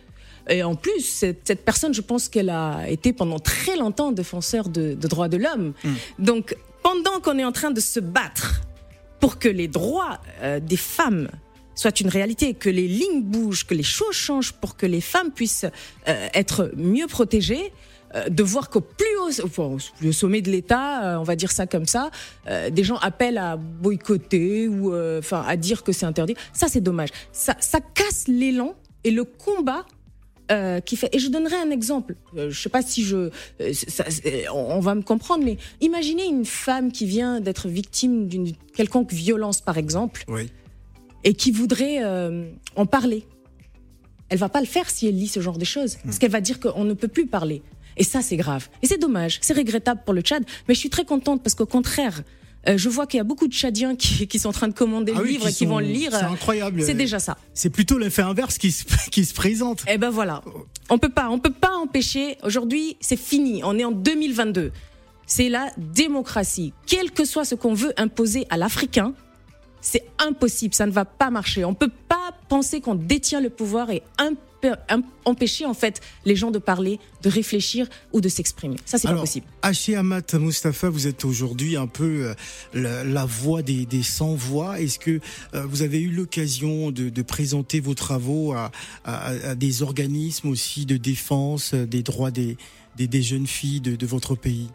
et 0.48 0.62
en 0.62 0.74
plus, 0.74 1.01
cette, 1.01 1.64
personne, 1.64 1.92
je 1.94 2.01
pense 2.01 2.29
qu'elle 2.29 2.51
a 2.51 2.88
été 2.88 3.12
pendant 3.12 3.38
très 3.38 3.77
longtemps 3.77 4.12
défenseur 4.12 4.68
de, 4.68 4.94
droits 4.94 5.29
de 5.29 5.37
l'homme. 5.37 5.74
Mhm. 5.85 5.96
Donc, 6.18 6.57
pendant 6.83 7.20
qu'on 7.20 7.38
est 7.38 7.44
en 7.44 7.53
train 7.53 7.70
de 7.70 7.81
se 7.81 8.01
battre 8.01 8.62
pour 9.20 9.38
que 9.38 9.48
les 9.48 9.68
droits 9.68 10.18
euh, 10.42 10.61
des 10.61 10.77
femmes 10.77 11.29
soit 11.74 12.01
une 12.01 12.09
réalité, 12.09 12.55
que 12.55 12.68
les 12.68 12.88
lignes 12.88 13.22
bougent, 13.22 13.64
que 13.64 13.74
les 13.74 13.85
choses 13.85 14.14
changent 14.14 14.53
pour 14.53 14.77
que 14.77 14.85
les 14.85 15.01
femmes 15.01 15.31
puissent 15.31 15.66
euh, 16.09 16.29
être 16.35 16.72
mieux 16.77 17.07
protégées, 17.07 17.66
euh, 17.66 17.98
de 18.29 18.42
voir 18.42 18.71
qu'au 18.71 18.81
plus 18.81 19.07
haut, 19.21 20.12
sommet 20.12 20.42
de 20.42 20.51
l'État, 20.51 21.14
euh, 21.14 21.18
on 21.18 21.23
va 21.25 21.37
dire 21.37 21.51
ça 21.51 21.66
comme 21.66 21.87
ça, 21.87 22.11
des 22.71 22.85
gens 22.85 22.97
appellent 22.97 23.38
à 23.38 23.57
boycotter 23.57 24.68
ou 24.68 24.94
enfin 25.18 25.44
à 25.47 25.57
dire 25.57 25.83
que 25.83 25.92
c'est 25.92 26.07
interdit. 26.07 26.35
Ça, 26.53 26.68
c'est 26.68 26.81
dommage. 26.81 27.11
Ça, 27.33 27.55
ça 27.61 27.81
casse 27.81 28.29
l'élan 28.29 28.75
et 29.05 29.11
le 29.11 29.25
combat 29.25 29.85
qui 30.87 30.97
fait. 30.97 31.14
Et 31.14 31.18
je 31.18 31.29
donnerai 31.29 31.57
un 31.57 31.71
exemple. 31.71 32.16
je 32.35 32.59
sais 32.59 32.71
pas 32.71 32.83
si 32.83 33.05
je, 33.05 33.31
on 34.53 34.81
va 34.81 34.94
me 34.94 35.03
comprendre, 35.03 35.44
mais 35.44 35.59
imaginez 35.81 36.25
une 36.27 36.47
femme 36.47 36.90
qui 36.90 37.07
vient 37.07 37.40
d'être 37.40 37.68
victime 37.68 38.29
d'une 38.29 38.53
quelconque 38.75 39.12
violence, 39.12 39.61
par 39.61 39.77
exemple. 39.77 40.25
Oui 40.29 40.51
et 41.25 41.35
qui 41.35 41.51
voudrait 41.51 42.03
euh, 42.03 42.51
en 42.77 42.87
parler. 42.87 43.25
Elle 44.29 44.38
va 44.38 44.49
pas 44.49 44.61
le 44.61 44.66
faire 44.66 44.90
si 44.90 45.07
elle 45.07 45.16
lit 45.16 45.29
ce 45.29 45.40
genre 45.40 45.59
de 45.59 45.64
choses, 45.64 45.97
parce 46.05 46.16
hmm. 46.16 46.18
qu'elle 46.18 46.31
va 46.31 46.40
dire 46.40 46.61
qu'on 46.61 46.85
ne 46.85 46.94
peut 46.94 47.09
plus 47.09 47.27
parler. 47.27 47.62
Et 47.99 48.05
ça, 48.05 48.23
c'est 48.23 48.37
grave. 48.37 48.69
Et 48.83 48.87
c'est 48.87 48.99
dommage, 48.99 49.39
c'est 49.43 49.55
regrettable 49.55 50.01
pour 50.05 50.15
le 50.15 50.23
Tchad, 50.23 50.45
mais 50.67 50.75
je 50.75 50.81
suis 50.81 50.91
très 50.91 51.05
contente 51.05 51.43
parce 51.43 51.55
qu'au 51.55 51.67
contraire, 51.67 52.23
euh, 52.69 52.77
je 52.77 52.89
vois 52.89 53.07
qu'il 53.07 53.19
y 53.19 53.21
a 53.21 53.25
beaucoup 53.25 53.47
de 53.47 53.53
Tchadiens 53.53 53.97
qui, 53.97 54.27
sont 54.39 54.49
en 54.49 54.53
train 54.53 54.69
de 54.69 54.75
commander 54.75 55.13
le 55.13 55.21
ah 55.21 55.25
livre 55.25 55.49
et 55.49 55.53
qui 55.53 55.67
vont 55.67 55.79
le 55.79 55.87
lire. 55.87 56.13
C'est 56.13 56.25
incroyable. 56.25 56.83
C'est 56.83 56.95
déjà 56.95 57.19
ça. 57.19 57.37
C'est 57.55 57.71
plutôt 57.71 57.99
l'effet 57.99 58.23
inverse 58.23 58.59
qui 58.59 58.73
se, 58.73 58.85
qui 59.11 59.25
se 59.25 59.35
présente. 59.35 59.85
Eh 59.89 59.99
ben 59.99 60.11
voilà. 60.11 60.43
On 60.91 60.99
peut 60.99 61.09
pas, 61.09 61.29
on 61.31 61.39
peut 61.39 61.53
pas 61.53 61.75
empêcher. 61.77 62.39
Aujourd'hui, 62.43 62.97
c'est 63.01 63.19
fini. 63.19 63.63
On 63.65 63.79
est 63.79 63.85
en 63.85 63.93
2022. 63.93 64.73
C'est 65.27 65.49
la 65.49 65.71
démocratie. 65.77 66.73
Quel 66.87 67.11
que 67.11 67.25
soit 67.25 67.45
ce 67.45 67.55
qu'on 67.55 67.75
veut 67.75 67.93
imposer 67.99 68.47
à 68.49 68.57
l'Africain, 68.57 69.13
c'est 69.81 70.07
impossible, 70.19 70.75
ça 70.75 70.87
ne 70.87 70.91
va 70.91 71.05
pas 71.05 71.31
marcher. 71.31 71.65
On 71.65 71.71
ne 71.71 71.77
peut 71.77 71.91
pas 72.09 72.33
penser 72.49 72.81
qu'on 72.81 72.95
détient 72.95 73.41
le 73.41 73.51
pouvoir 73.51 73.91
et 73.91 74.03
empêcher 75.25 75.66
en 75.66 75.75
fait 75.75 76.01
les 76.25 76.37
gens 76.37 76.51
de 76.51 76.59
parler, 76.59 76.99
de 77.23 77.29
réfléchir 77.29 77.87
ou 78.12 78.21
de 78.21 78.29
s'exprimer. 78.29 78.77
Ça, 78.85 78.99
c'est 78.99 79.09
pas 79.09 79.14
possible. 79.14 79.47
Haché 79.62 79.97
Amat 79.97 80.35
Mustafa, 80.35 80.88
vous 80.88 81.07
êtes 81.07 81.25
aujourd'hui 81.25 81.77
un 81.77 81.87
peu 81.87 82.35
euh, 82.75 83.05
la, 83.05 83.25
voix 83.25 83.62
des, 83.62 83.87
sans-voix. 84.03 84.81
Est-ce 84.81 84.99
que 84.99 85.21
euh, 85.55 85.66
vous 85.66 85.83
avez 85.83 86.01
eu 86.01 86.11
l'occasion 86.11 86.90
de, 86.90 87.23
présenter 87.23 87.81
vos 87.81 87.94
travaux 87.94 88.55
à, 88.55 88.71
des 89.55 89.83
organismes 89.83 90.49
aussi 90.49 90.87
de 90.87 90.97
défense 90.97 91.75
des 91.75 92.03
droits 92.03 92.31
des, 92.31 92.57
des, 92.97 93.23
jeunes 93.23 93.47
filles 93.47 93.81
de, 93.81 94.07
votre 94.07 94.35
pays? 94.35 94.68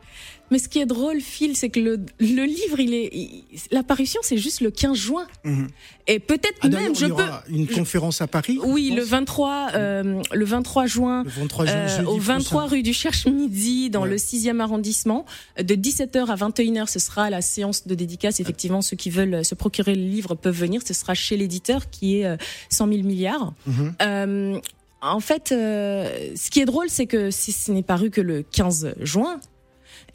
Mais 0.53 0.59
ce 0.59 0.69
qui 0.69 0.77
est 0.77 0.85
drôle, 0.85 1.19
Phil, 1.19 1.57
c'est 1.57 1.69
que 1.69 1.79
le, 1.79 1.97
livre, 2.19 2.79
il 2.79 2.93
est, 2.93 3.43
l'apparition, 3.71 4.21
c'est 4.21 4.37
juste 4.37 4.61
le 4.61 4.69
15 4.69 4.95
juin. 4.95 5.25
Mhm. 5.43 5.67
Et 6.05 6.19
peut-être 6.19 6.59
ah, 6.61 6.69
même, 6.69 6.93
je 6.93 7.05
il 7.05 7.07
y 7.07 7.11
aura 7.11 7.43
Une 7.49 7.65
conférence 7.65 8.21
à 8.21 8.27
Paris 8.27 8.59
Oui, 8.63 8.91
le 8.95 9.01
23, 9.01 9.69
euh, 9.73 10.21
le 10.31 10.45
23 10.45 10.85
juin, 10.85 11.23
euh, 11.25 12.03
au 12.05 12.19
23 12.19 12.67
rue 12.67 12.83
du 12.83 12.93
Cherche-Midi, 12.93 13.89
dans 13.89 14.05
le 14.05 14.17
6e 14.17 14.59
arrondissement. 14.59 15.25
De 15.57 15.73
17h 15.73 16.27
à 16.27 16.35
21h, 16.35 16.87
ce 16.87 16.99
sera 16.99 17.31
la 17.31 17.41
séance 17.41 17.87
de 17.87 17.95
dédicace. 17.95 18.39
Effectivement, 18.39 18.83
ceux 18.83 18.95
qui 18.95 19.09
veulent 19.09 19.43
se 19.43 19.55
procurer 19.55 19.95
le 19.95 20.03
livre 20.03 20.35
peuvent 20.35 20.55
venir. 20.55 20.81
Ce 20.85 20.93
sera 20.93 21.15
chez 21.15 21.35
l'éditeur 21.35 21.89
qui 21.89 22.17
est 22.17 22.37
100 22.69 22.89
000 22.89 23.01
milliards. 23.01 23.53
Mhm. 23.65 24.61
En 25.03 25.19
fait, 25.19 25.51
euh, 25.51 26.31
ce 26.33 26.49
qui 26.49 26.61
est 26.61 26.65
drôle, 26.65 26.89
c'est 26.89 27.07
que 27.07 27.29
ce 27.29 27.71
n'est 27.73 27.83
paru 27.83 28.09
que 28.09 28.21
le 28.21 28.41
15 28.41 28.95
juin. 29.01 29.41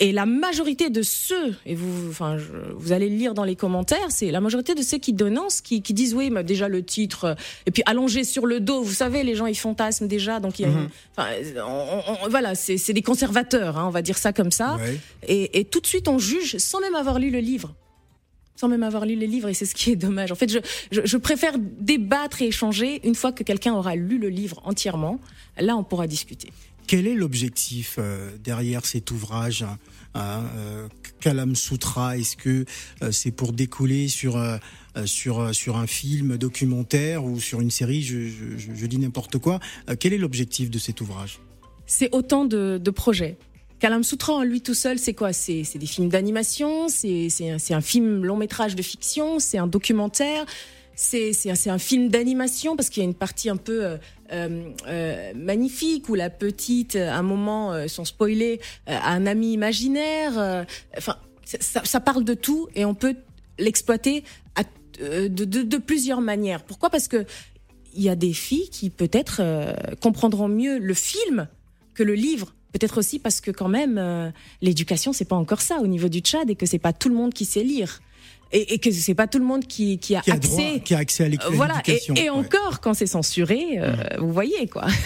Et 0.00 0.12
la 0.12 0.26
majorité 0.26 0.90
de 0.90 1.02
ceux, 1.02 1.56
et 1.66 1.74
vous, 1.74 2.08
enfin, 2.08 2.37
vous 2.76 2.92
allez 2.92 3.08
le 3.08 3.16
lire 3.16 3.34
dans 3.34 3.42
les 3.42 3.56
commentaires, 3.56 4.11
c'est 4.11 4.30
la 4.30 4.40
majorité 4.40 4.76
de 4.76 4.82
ceux 4.82 4.98
qui 4.98 5.12
dénoncent, 5.12 5.61
qui, 5.61 5.82
qui 5.82 5.92
disent 5.92 6.14
oui, 6.14 6.30
mais 6.30 6.44
déjà 6.44 6.68
le 6.68 6.84
titre, 6.84 7.37
et 7.66 7.72
puis 7.72 7.82
allongé 7.84 8.22
sur 8.22 8.46
le 8.46 8.61
dos, 8.61 8.82
vous 8.82 8.92
savez, 8.92 9.24
les 9.24 9.34
gens 9.34 9.46
ils 9.46 9.56
fantasment 9.56 10.06
déjà, 10.06 10.38
donc 10.38 10.61
il 10.61 10.62
y 10.62 10.64
a, 10.66 10.68
mhm. 10.68 10.88
enfin, 11.16 11.28
voilà, 12.30 12.54
c'est 12.54 12.92
des 12.92 13.02
conservateurs, 13.02 13.76
hein, 13.76 13.87
on 13.88 13.90
va 13.90 14.02
dire 14.02 14.18
ça 14.18 14.32
comme 14.32 14.52
ça, 14.52 14.78
et, 15.26 15.58
et 15.58 15.64
tout 15.64 15.80
de 15.80 15.87
suite 15.87 16.06
on 16.06 16.18
juge 16.18 16.58
sans 16.58 16.80
même 16.80 16.94
avoir 16.94 17.18
lu 17.18 17.30
le 17.30 17.40
livre 17.40 17.74
sans 18.58 18.66
même 18.66 18.82
avoir 18.82 19.06
lu 19.06 19.14
les 19.14 19.28
livres, 19.28 19.48
et 19.48 19.54
c'est 19.54 19.66
ce 19.66 19.74
qui 19.74 19.92
est 19.92 19.96
dommage. 19.96 20.32
En 20.32 20.34
fait, 20.34 20.50
je, 20.50 20.58
je, 21.04 21.16
préfère 21.16 21.54
débattre 21.58 22.42
et 22.42 22.46
échanger 22.46 23.00
une 23.06 23.14
fois 23.14 23.30
que 23.30 23.44
quelqu'un 23.44 23.72
aura 23.72 23.94
lu 23.94 24.18
le 24.18 24.28
livre 24.28 24.61
entièrement. 24.64 25.20
Là, 25.61 25.76
on 25.76 25.84
pourra 25.84 26.08
discuter. 26.08 26.50
Quel 26.88 27.07
est 27.07 27.14
l'objectif 27.14 27.96
euh, 27.98 28.31
derrière 28.42 28.87
cet 28.87 29.11
ouvrage 29.11 29.62
hein, 29.62 29.79
hein 30.14 30.42
euh, 30.57 30.88
Kalam 31.20 31.55
Sutra? 31.55 32.16
Est-ce 32.16 32.35
que 32.35 32.64
euh, 33.03 33.12
c'est 33.12 33.31
pour 33.31 33.53
découler 33.53 34.09
sur 34.09 34.42
sur 35.05 35.55
sur 35.55 35.77
un 35.77 35.87
film 35.87 36.38
documentaire 36.38 37.27
ou 37.27 37.40
sur 37.40 37.61
une 37.61 37.70
série? 37.70 38.03
Je, 38.03 38.29
je, 38.57 38.87
dis 38.87 38.98
n'importe 38.98 39.37
quoi. 39.37 39.61
quel 40.01 40.14
est 40.14 40.18
l'objectif 40.18 40.70
de 40.70 40.79
cet 40.79 41.03
ouvrage? 41.03 41.40
C'est 41.87 42.09
autant 42.14 42.46
de, 42.46 42.81
de 42.83 42.90
projets. 42.90 43.37
Kalam 43.81 44.03
Sutra 44.03 44.33
en 44.33 44.42
lui 44.42 44.62
tout 44.62 44.74
seul, 44.74 44.98
c'est 44.98 45.14
quoi? 45.14 45.35
C'est 45.35 45.77
des 45.77 45.87
films 45.87 46.09
d'animation, 46.09 46.88
c'est 46.88 47.29
un, 47.42 47.77
un 47.77 47.81
film 47.83 48.24
long 48.24 48.38
métrage 48.38 48.77
de 48.77 48.83
fiction, 48.83 49.40
c'est 49.40 49.59
un 49.59 49.66
documentaire, 49.66 50.46
c'est 50.96 51.33
un, 51.51 51.72
un 51.72 51.79
film 51.79 52.09
d'animation 52.09 52.77
parce 52.77 52.88
qu'il 52.88 53.03
y 53.03 53.07
a 53.07 53.09
une 53.09 53.14
partie 53.14 53.51
un 53.51 53.59
peu 53.59 53.98
magnifique 55.34 56.08
où 56.08 56.14
la 56.14 56.30
petite, 56.30 56.96
à 56.96 57.16
un 57.16 57.22
moment, 57.22 57.72
euh, 57.72 57.88
sans 57.88 58.04
spoiler, 58.04 58.60
euh, 58.88 58.96
a 58.96 59.12
un 59.12 59.26
ami 59.26 59.52
imaginaire. 59.52 60.66
Enfin, 60.96 61.16
ça, 61.44 62.00
parle 62.00 62.24
de 62.24 62.34
tout 62.34 62.68
et 62.74 62.84
on 62.84 62.94
peut 62.94 63.16
l'exploiter 63.58 64.24
de, 65.00 65.76
plusieurs 65.78 66.20
manières. 66.20 66.62
Pourquoi? 66.62 66.90
Parce 66.90 67.08
que 67.08 67.24
il 67.94 68.02
y 68.02 68.10
a 68.10 68.16
des 68.16 68.34
filles 68.34 68.68
qui 68.68 68.90
peut-être 68.90 69.42
comprendront 70.00 70.48
mieux 70.48 70.78
le 70.78 70.94
film 70.94 71.48
que 71.94 72.02
le 72.02 72.14
livre 72.14 72.52
Peut-être 72.72 72.98
aussi 72.98 73.18
parce 73.18 73.40
que 73.40 73.50
quand 73.50 73.68
même 73.68 73.96
euh, 73.98 74.30
l'éducation 74.60 75.12
c'est 75.12 75.24
pas 75.24 75.36
encore 75.36 75.62
ça 75.62 75.78
au 75.80 75.86
niveau 75.86 76.08
du 76.08 76.20
Tchad 76.20 76.50
et 76.50 76.54
que 76.54 76.66
c'est 76.66 76.78
pas 76.78 76.92
tout 76.92 77.08
le 77.08 77.14
monde 77.14 77.32
qui 77.32 77.44
sait 77.44 77.62
lire 77.62 78.00
et, 78.52 78.74
et 78.74 78.78
que 78.78 78.90
c'est 78.90 79.14
pas 79.14 79.26
tout 79.26 79.38
le 79.38 79.44
monde 79.44 79.66
qui, 79.66 79.98
qui 79.98 80.14
a 80.14 80.22
accès 80.26 80.80
qui 80.84 80.94
a 80.94 80.98
accès 80.98 81.24
à 81.24 81.28
l'éducation. 81.28 81.56
Voilà 81.56 81.82
et, 81.87 82.00
et 82.16 82.30
encore 82.30 82.80
quand 82.80 82.94
c'est 82.94 83.06
censuré, 83.06 83.78
euh, 83.78 83.94
vous 84.18 84.32
voyez 84.32 84.66
quoi. 84.68 84.87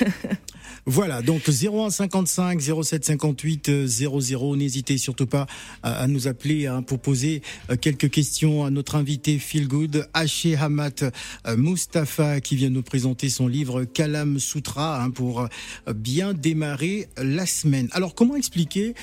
Voilà, 0.85 1.23
donc 1.23 1.49
0155 1.49 2.61
0758 2.61 3.87
00. 3.87 4.57
N'hésitez 4.57 4.99
surtout 4.99 5.27
pas 5.27 5.47
à, 5.85 6.09
nous 6.09 6.27
appeler 6.27 6.67
hein, 6.67 6.83
pour 6.83 6.99
poser 6.99 7.43
euh, 7.71 7.77
quelques 7.77 8.11
questions 8.11 8.65
à 8.65 8.71
notre 8.71 8.97
invité 8.97 9.39
Feel 9.39 9.69
Good, 9.69 10.09
Haché 10.13 10.57
Hamat 10.57 11.05
euh, 11.47 11.57
Mustafa, 11.57 12.41
qui 12.41 12.57
vient 12.57 12.71
nous 12.71 12.83
présenter 12.83 13.29
son 13.29 13.47
livre 13.47 13.85
Kalam 13.85 14.41
Sutra 14.41 15.01
hein, 15.01 15.11
pour 15.11 15.43
euh, 15.43 15.47
bien 15.95 16.35
démarrer 16.35 17.09
la 17.17 17.47
semaine. 17.47 17.89
Alors, 17.93 18.17
comment 18.17 18.35
expliquer 18.35 18.95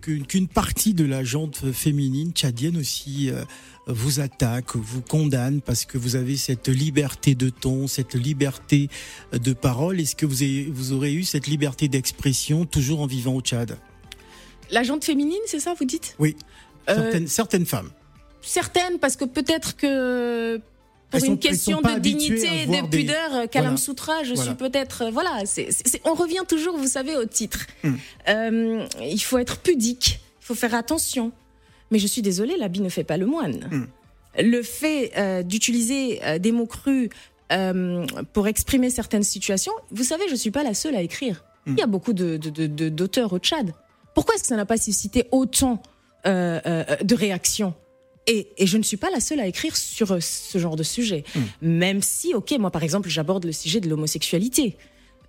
qu'une 0.00 0.48
partie 0.48 0.94
de 0.94 1.04
la 1.04 1.24
jante 1.24 1.72
féminine 1.72 2.32
tchadienne 2.32 2.78
aussi 2.78 3.30
vous 3.86 4.20
attaque, 4.20 4.76
vous 4.76 5.02
condamne 5.02 5.60
parce 5.60 5.84
que 5.84 5.98
vous 5.98 6.16
avez 6.16 6.36
cette 6.36 6.68
liberté 6.68 7.34
de 7.34 7.50
ton, 7.50 7.86
cette 7.86 8.14
liberté 8.14 8.88
de 9.32 9.52
parole. 9.52 10.00
Est-ce 10.00 10.16
que 10.16 10.26
vous, 10.26 10.42
avez, 10.42 10.64
vous 10.70 10.92
aurez 10.92 11.12
eu 11.12 11.24
cette 11.24 11.46
liberté 11.46 11.88
d'expression 11.88 12.64
toujours 12.64 13.00
en 13.00 13.06
vivant 13.06 13.34
au 13.34 13.40
Tchad? 13.40 13.78
La 14.70 14.82
jante 14.82 15.04
féminine, 15.04 15.40
c'est 15.46 15.60
ça, 15.60 15.74
vous 15.78 15.84
dites? 15.84 16.16
Oui. 16.18 16.36
Euh, 16.88 17.26
certaines, 17.26 17.66
femmes. 17.66 17.90
Certaines, 18.42 18.98
parce 18.98 19.16
que 19.16 19.24
peut-être 19.24 19.76
que 19.76 20.60
pour 21.10 21.24
une 21.24 21.38
question 21.38 21.80
de 21.80 21.98
dignité, 21.98 22.66
de 22.66 22.86
pudeur, 22.88 23.48
Kalam 23.50 23.76
Sutra, 23.76 24.24
je 24.24 24.34
suis 24.34 24.54
peut-être, 24.54 25.10
voilà, 25.10 25.42
on 26.04 26.14
revient 26.14 26.42
toujours, 26.48 26.76
vous 26.76 26.88
savez, 26.88 27.16
au 27.16 27.24
titre. 27.24 27.66
Hmm. 27.82 27.94
Euh, 28.28 28.86
il 29.00 29.20
faut 29.20 29.38
être 29.38 29.58
pudique, 29.58 30.20
il 30.42 30.44
faut 30.46 30.54
faire 30.54 30.74
attention. 30.74 31.32
Mais 31.90 31.98
je 31.98 32.06
suis 32.06 32.22
désolée, 32.22 32.56
l'habit 32.56 32.80
ne 32.80 32.88
fait 32.88 33.04
pas 33.04 33.16
le 33.16 33.26
moine. 33.26 33.68
Hmm. 33.70 33.86
Le 34.42 34.62
fait 34.62 35.12
euh, 35.16 35.42
d'utiliser 35.42 36.20
euh, 36.24 36.38
des 36.38 36.52
mots 36.52 36.66
crus 36.66 37.08
euh, 37.52 38.04
pour 38.32 38.48
exprimer 38.48 38.90
certaines 38.90 39.22
situations, 39.22 39.72
vous 39.90 40.02
savez, 40.02 40.24
je 40.26 40.32
ne 40.32 40.38
suis 40.38 40.50
pas 40.50 40.64
la 40.64 40.74
seule 40.74 40.96
à 40.96 41.02
écrire. 41.02 41.44
Hmm. 41.66 41.74
Il 41.76 41.78
y 41.78 41.82
a 41.82 41.86
beaucoup 41.86 42.12
d'auteurs 42.12 43.30
de, 43.30 43.34
au 43.34 43.38
Tchad. 43.38 43.72
Pourquoi 44.14 44.34
est-ce 44.34 44.42
que 44.42 44.48
ça 44.48 44.56
n'a 44.56 44.66
pas 44.66 44.76
suscité 44.76 45.24
autant 45.30 45.82
de 46.24 47.14
réactions? 47.14 47.74
Et, 48.26 48.48
je 48.58 48.78
ne 48.78 48.82
suis 48.82 48.96
pas 48.96 49.10
la 49.10 49.20
seule 49.20 49.40
à 49.40 49.46
écrire 49.46 49.76
sur 49.76 50.16
ce 50.22 50.58
genre 50.58 50.76
de 50.76 50.82
sujet. 50.82 51.24
Hmm. 51.34 51.40
Même 51.62 52.02
si, 52.02 52.32
ok, 52.34 52.54
moi 52.58 52.70
par 52.70 52.82
exemple, 52.82 53.08
j'aborde 53.08 53.44
le 53.44 53.52
sujet 53.52 53.80
de 53.80 53.88
l'homosexualité. 53.88 54.76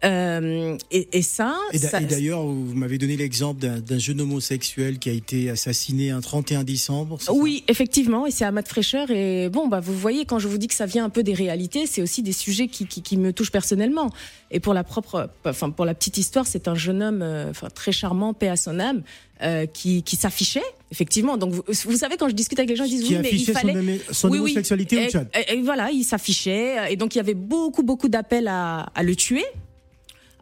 Euh, 0.04 0.78
et, 0.92 1.22
ça. 1.22 1.58
Et 1.74 1.80
d'ailleurs, 1.80 2.44
vous 2.44 2.76
m'avez 2.76 2.98
donné 2.98 3.18
l'exemple 3.18 3.66
d'un 3.66 3.98
jeune 3.98 4.22
homosexuel 4.22 5.00
qui 5.00 5.10
a 5.10 5.14
été 5.14 5.50
assassiné 5.50 6.12
un 6.12 6.22
31 6.22 6.64
décembre. 6.64 7.18
Oui, 7.30 7.64
effectivement, 7.68 8.28
et 8.28 8.32
c'est 8.32 8.46
Ahmad 8.46 8.68
Fraîcheur. 8.68 9.10
Et 9.10 9.50
bon, 9.50 9.68
bah, 9.68 9.80
vous 9.80 9.98
voyez, 9.98 10.26
quand 10.26 10.40
je 10.40 10.48
vous 10.48 10.58
dis 10.58 10.68
que 10.68 10.74
ça 10.74 10.86
vient 10.86 11.06
un 11.06 11.10
peu 11.10 11.24
des 11.24 11.34
réalités, 11.34 11.88
c'est 11.88 12.02
aussi 12.02 12.22
des 12.22 12.34
sujets 12.34 12.68
qui, 12.68 12.86
qui, 12.86 13.18
me 13.18 13.34
touchent 13.34 13.52
personnellement. 13.52 14.10
Et 14.52 14.60
pour 14.60 14.74
la 14.74 14.84
propre, 14.84 15.30
enfin, 15.46 15.70
pour 15.70 15.86
la 15.86 15.96
petite 15.96 16.18
histoire, 16.18 16.46
c'est 16.46 16.68
un 16.68 16.76
jeune 16.76 17.02
homme, 17.02 17.22
euh, 17.22 17.50
enfin, 17.50 17.70
très 17.70 17.92
charmant, 17.92 18.34
paix 18.34 18.50
à 18.50 18.58
son 18.58 18.80
âme, 18.80 19.02
euh, 19.42 19.66
qui, 19.66 20.04
qui 20.04 20.16
s'affichait 20.16 20.64
effectivement. 20.92 21.36
Donc 21.36 21.54
vous, 21.54 21.98
savez 21.98 22.16
quand 22.16 22.30
je 22.30 22.36
discute 22.36 22.60
avec 22.60 22.70
les 22.70 22.76
gens, 22.76 22.86
ils 22.86 22.92
disent 22.92 23.10
oui 23.10 23.18
mais 23.22 23.32
il 23.32 23.46
fallait 23.46 24.00
son, 24.12 24.32
homosexualité 24.32 25.08
au 25.08 25.10
Tchad. 25.10 25.30
Et, 25.50 25.62
voilà, 25.62 25.90
il 25.92 26.04
s'affichait 26.04 26.92
et 26.92 26.96
donc 26.96 27.16
il 27.16 27.18
y 27.18 27.22
avait 27.22 27.34
beaucoup 27.34 27.84
beaucoup 27.84 28.08
d'appels 28.08 28.48
à, 28.48 28.84
à 28.96 29.04
le 29.04 29.14
tuer 29.16 29.44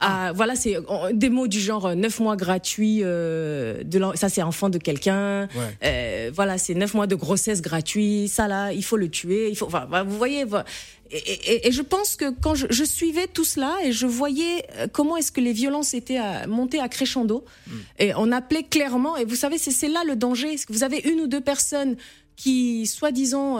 ah, 0.03 0.31
voilà, 0.33 0.55
c'est 0.55 0.75
des 1.13 1.29
mots 1.29 1.47
du 1.47 1.59
genre 1.59 1.87
euh, 1.87 1.95
neuf 1.95 2.19
mois 2.19 2.35
gratuits, 2.35 2.99
euh, 3.03 3.83
de 3.83 4.01
ça 4.15 4.27
c'est 4.27 4.41
enfant 4.41 4.69
de 4.69 4.77
quelqu'un. 4.77 5.47
Euh, 5.83 6.31
voilà, 6.33 6.57
c'est 6.57 6.73
neuf 6.73 6.93
mois 6.93 7.07
de 7.07 7.15
grossesse 7.15 7.61
gratuit. 7.61 8.27
Ça 8.27 8.47
là, 8.47 8.73
il 8.73 8.83
faut 8.83 8.97
le 8.97 9.09
tuer. 9.09 9.49
Il 9.49 9.55
faut, 9.55 9.67
enfin, 9.67 9.87
vous 10.03 10.17
voyez. 10.17 10.45
Et, 11.11 11.67
et, 11.67 11.71
je 11.71 11.81
pense 11.81 12.15
que 12.15 12.31
quand 12.31 12.55
je, 12.55 12.65
je, 12.69 12.83
suivais 12.83 13.27
tout 13.27 13.43
cela 13.45 13.77
et 13.83 13.91
je 13.91 14.07
voyais 14.07 14.65
euh, 14.77 14.87
comment 14.91 15.15
est-ce 15.15 15.31
que 15.31 15.41
les 15.41 15.53
violences 15.53 15.93
étaient 15.93 16.17
à, 16.17 16.47
montées 16.47 16.79
à 16.79 16.89
crescendo, 16.89 17.45
mm. 17.67 17.71
et 17.99 18.13
on 18.15 18.31
appelait 18.31 18.63
clairement. 18.63 19.15
Et 19.17 19.23
vous 19.23 19.35
savez, 19.35 19.57
c'est 19.57 19.87
là 19.87 20.03
le 20.05 20.15
danger. 20.15 20.55
que 20.55 20.73
vous 20.73 20.83
avez 20.83 20.99
une 20.99 21.21
ou 21.21 21.27
deux 21.27 21.41
personnes 21.41 21.95
qui, 22.35 22.87
soi-disant, 22.87 23.59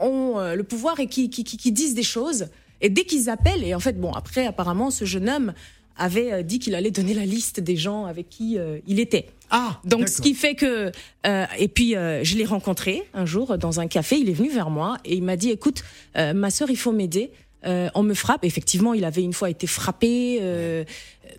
ont 0.00 0.54
le 0.54 0.62
pouvoir 0.62 0.98
et 0.98 1.06
qui, 1.06 1.28
qui, 1.28 1.44
qui, 1.44 1.58
qui 1.58 1.72
disent 1.72 1.94
des 1.94 2.02
choses 2.02 2.48
et 2.82 2.90
dès 2.90 3.04
qu'ils 3.04 3.30
appellent, 3.30 3.64
et 3.64 3.74
en 3.74 3.80
fait, 3.80 3.98
bon, 3.98 4.12
après, 4.12 4.46
apparemment, 4.46 4.90
ce 4.90 5.04
jeune 5.04 5.30
homme 5.30 5.54
avait 5.96 6.32
euh, 6.32 6.42
dit 6.42 6.58
qu'il 6.58 6.74
allait 6.74 6.90
donner 6.90 7.14
la 7.14 7.24
liste 7.24 7.60
des 7.60 7.76
gens 7.76 8.06
avec 8.06 8.28
qui 8.28 8.58
euh, 8.58 8.78
il 8.86 9.00
était. 9.00 9.26
Ah, 9.50 9.78
donc 9.84 10.08
ce 10.08 10.22
qui 10.22 10.34
fait 10.34 10.54
que 10.54 10.90
euh, 11.26 11.44
et 11.58 11.68
puis 11.68 11.94
euh, 11.94 12.24
je 12.24 12.36
l'ai 12.38 12.46
rencontré 12.46 13.02
un 13.12 13.26
jour 13.26 13.58
dans 13.58 13.80
un 13.80 13.86
café, 13.86 14.16
il 14.16 14.30
est 14.30 14.32
venu 14.32 14.48
vers 14.48 14.70
moi 14.70 14.96
et 15.04 15.14
il 15.14 15.22
m'a 15.22 15.36
dit 15.36 15.50
écoute 15.50 15.84
euh, 16.16 16.32
ma 16.32 16.48
sœur 16.48 16.70
il 16.70 16.78
faut 16.78 16.92
m'aider, 16.92 17.30
on 17.64 18.02
me 18.02 18.14
frappe. 18.14 18.44
Effectivement 18.44 18.94
il 18.94 19.04
avait 19.04 19.22
une 19.22 19.34
fois 19.34 19.50
été 19.50 19.66
frappé, 19.66 20.40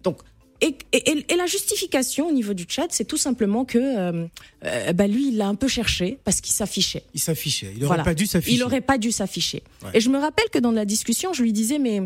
donc 0.03 0.19
et, 0.63 0.77
et, 0.93 1.25
et, 1.33 1.35
la 1.35 1.45
justification 1.45 2.29
au 2.29 2.31
niveau 2.31 2.53
du 2.53 2.65
chat, 2.69 2.87
c'est 2.89 3.03
tout 3.03 3.17
simplement 3.17 3.65
que 3.65 3.77
euh, 3.77 4.93
bah 4.93 5.07
lui, 5.07 5.27
il 5.27 5.37
l'a 5.37 5.47
un 5.47 5.55
peu 5.55 5.67
cherché 5.67 6.19
parce 6.23 6.39
qu'il 6.39 6.53
s'affichait. 6.53 7.03
Il 7.13 7.19
s'affichait. 7.19 7.73
Il 7.75 7.81
n'aurait 7.81 8.01
pas 8.01 8.13
dû 8.13 8.25
s'afficher. 8.25 8.55
Il 8.55 8.59
n'aurait 8.59 8.81
pas 8.81 8.97
dû 8.97 9.11
s'afficher. 9.11 9.61
Et 9.93 9.99
je 9.99 10.09
me 10.09 10.17
rappelle 10.17 10.49
que 10.49 10.59
dans 10.59 10.71
la 10.71 10.85
discussion, 10.85 11.33
je 11.33 11.43
lui 11.43 11.51
disais, 11.51 11.79
mais 11.79 12.01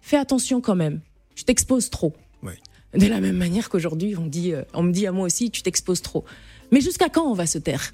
fais 0.00 0.16
attention 0.16 0.62
quand 0.62 0.76
même. 0.76 1.00
Tu 1.34 1.44
t'exposes 1.44 1.90
trop. 1.90 2.14
Ouais. 2.42 2.58
De 2.94 3.06
la 3.06 3.20
même 3.20 3.36
manière 3.36 3.68
qu'aujourd'hui, 3.68 4.16
on, 4.16 4.26
dit, 4.26 4.54
euh, 4.54 4.62
on 4.72 4.82
me 4.82 4.92
dit 4.92 5.06
à 5.06 5.12
moi 5.12 5.26
aussi, 5.26 5.50
tu 5.50 5.62
t'exposes 5.62 6.00
trop. 6.00 6.24
Mais 6.72 6.80
jusqu'à 6.80 7.10
quand 7.10 7.30
on 7.30 7.34
va 7.34 7.46
se 7.46 7.58
taire? 7.58 7.92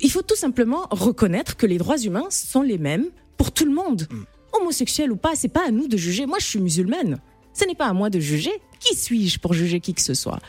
Il 0.00 0.10
faut 0.10 0.22
tout 0.22 0.36
simplement 0.36 0.86
reconnaître 0.90 1.56
que 1.56 1.66
les 1.66 1.78
droits 1.78 1.98
humains 1.98 2.28
sont 2.30 2.62
les 2.62 2.78
mêmes 2.78 3.06
pour 3.36 3.50
tout 3.50 3.64
le 3.64 3.72
monde. 3.72 4.06
Mm. 4.08 4.22
Homosexuel 4.52 5.10
ou 5.10 5.16
pas, 5.16 5.34
c'est 5.34 5.48
pas 5.48 5.66
à 5.66 5.72
nous 5.72 5.88
de 5.88 5.96
juger. 5.96 6.26
Moi, 6.26 6.38
je 6.38 6.46
suis 6.46 6.60
musulmane. 6.60 7.18
Ce 7.54 7.64
n'est 7.64 7.74
pas 7.74 7.86
à 7.86 7.92
moi 7.92 8.08
de 8.08 8.20
juger 8.20 8.52
qui 8.84 8.96
suis-je 8.96 9.38
pour 9.38 9.54
juger 9.54 9.80
qui 9.80 9.94
que 9.94 10.00
ce 10.02 10.14
soit? 10.14 10.40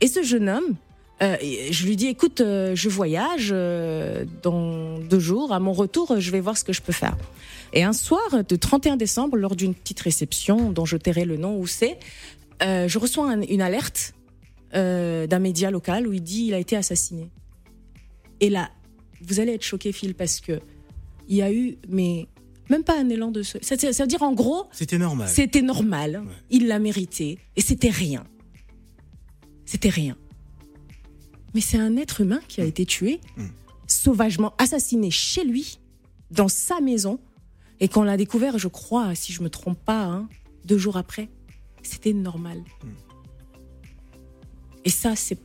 Et 0.00 0.06
ce 0.06 0.22
jeune 0.22 0.48
homme, 0.48 0.76
euh, 1.22 1.36
je 1.70 1.86
lui 1.86 1.96
dis, 1.96 2.06
écoute, 2.06 2.40
euh, 2.40 2.74
je 2.76 2.88
voyage 2.88 3.48
euh, 3.52 4.24
dans 4.42 4.98
deux 5.00 5.18
jours. 5.18 5.52
À 5.52 5.58
mon 5.58 5.72
retour, 5.72 6.20
je 6.20 6.30
vais 6.30 6.40
voir 6.40 6.56
ce 6.56 6.62
que 6.64 6.72
je 6.72 6.80
peux 6.82 6.92
faire. 6.92 7.16
Et 7.72 7.82
un 7.82 7.92
soir 7.92 8.44
de 8.48 8.56
31 8.56 8.96
décembre, 8.96 9.36
lors 9.36 9.56
d'une 9.56 9.74
petite 9.74 10.00
réception 10.00 10.70
dont 10.70 10.84
je 10.84 10.96
tairai 10.96 11.24
le 11.24 11.36
nom 11.36 11.58
où 11.58 11.66
c'est, 11.66 11.98
je 12.60 12.98
reçois 12.98 13.30
un- 13.32 13.42
une 13.42 13.60
alerte 13.62 14.14
d'un 14.72 15.38
média 15.38 15.70
local 15.70 16.06
où 16.06 16.12
il 16.12 16.22
dit 16.22 16.46
il 16.48 16.54
a 16.54 16.58
été 16.58 16.76
assassiné. 16.76 17.28
Et 18.40 18.48
là, 18.50 18.70
vous 19.20 19.40
allez 19.40 19.52
être 19.54 19.64
choqué, 19.64 19.92
Phil, 19.92 20.14
parce 20.14 20.40
que 20.40 20.60
il 21.28 21.36
y 21.36 21.42
a 21.42 21.52
eu, 21.52 21.76
mais 21.88 22.26
même 22.70 22.84
pas 22.84 22.98
un 22.98 23.08
élan 23.08 23.30
de 23.30 23.42
ce. 23.42 23.58
Ça, 23.62 23.76
ça 23.78 24.02
veut 24.04 24.08
dire 24.08 24.22
en 24.22 24.32
gros, 24.32 24.66
C'était 24.72 24.98
normal. 24.98 25.28
c'était 25.28 25.62
normal, 25.62 26.22
il 26.50 26.66
l'a 26.68 26.78
mérité, 26.78 27.38
et 27.56 27.60
c'était 27.60 27.90
rien. 27.90 28.24
C'était 29.64 29.88
rien. 29.90 30.16
Mais 31.54 31.60
c'est 31.60 31.78
un 31.78 31.96
être 31.96 32.20
humain 32.20 32.40
qui 32.48 32.60
a 32.60 32.64
été 32.64 32.84
tué, 32.86 33.20
sauvagement 33.86 34.54
assassiné 34.58 35.10
chez 35.10 35.44
lui, 35.44 35.78
dans 36.30 36.48
sa 36.48 36.80
maison, 36.80 37.18
et 37.80 37.88
qu'on 37.88 38.02
l'a 38.02 38.16
découvert, 38.16 38.58
je 38.58 38.68
crois, 38.68 39.14
si 39.14 39.32
je 39.32 39.42
me 39.42 39.48
trompe 39.48 39.78
pas, 39.84 40.04
hein, 40.04 40.28
deux 40.64 40.78
jours 40.78 40.96
après, 40.96 41.28
c'était 41.82 42.12
normal. 42.12 42.62
Et 44.84 44.90
ça, 44.90 45.16
c'est, 45.16 45.38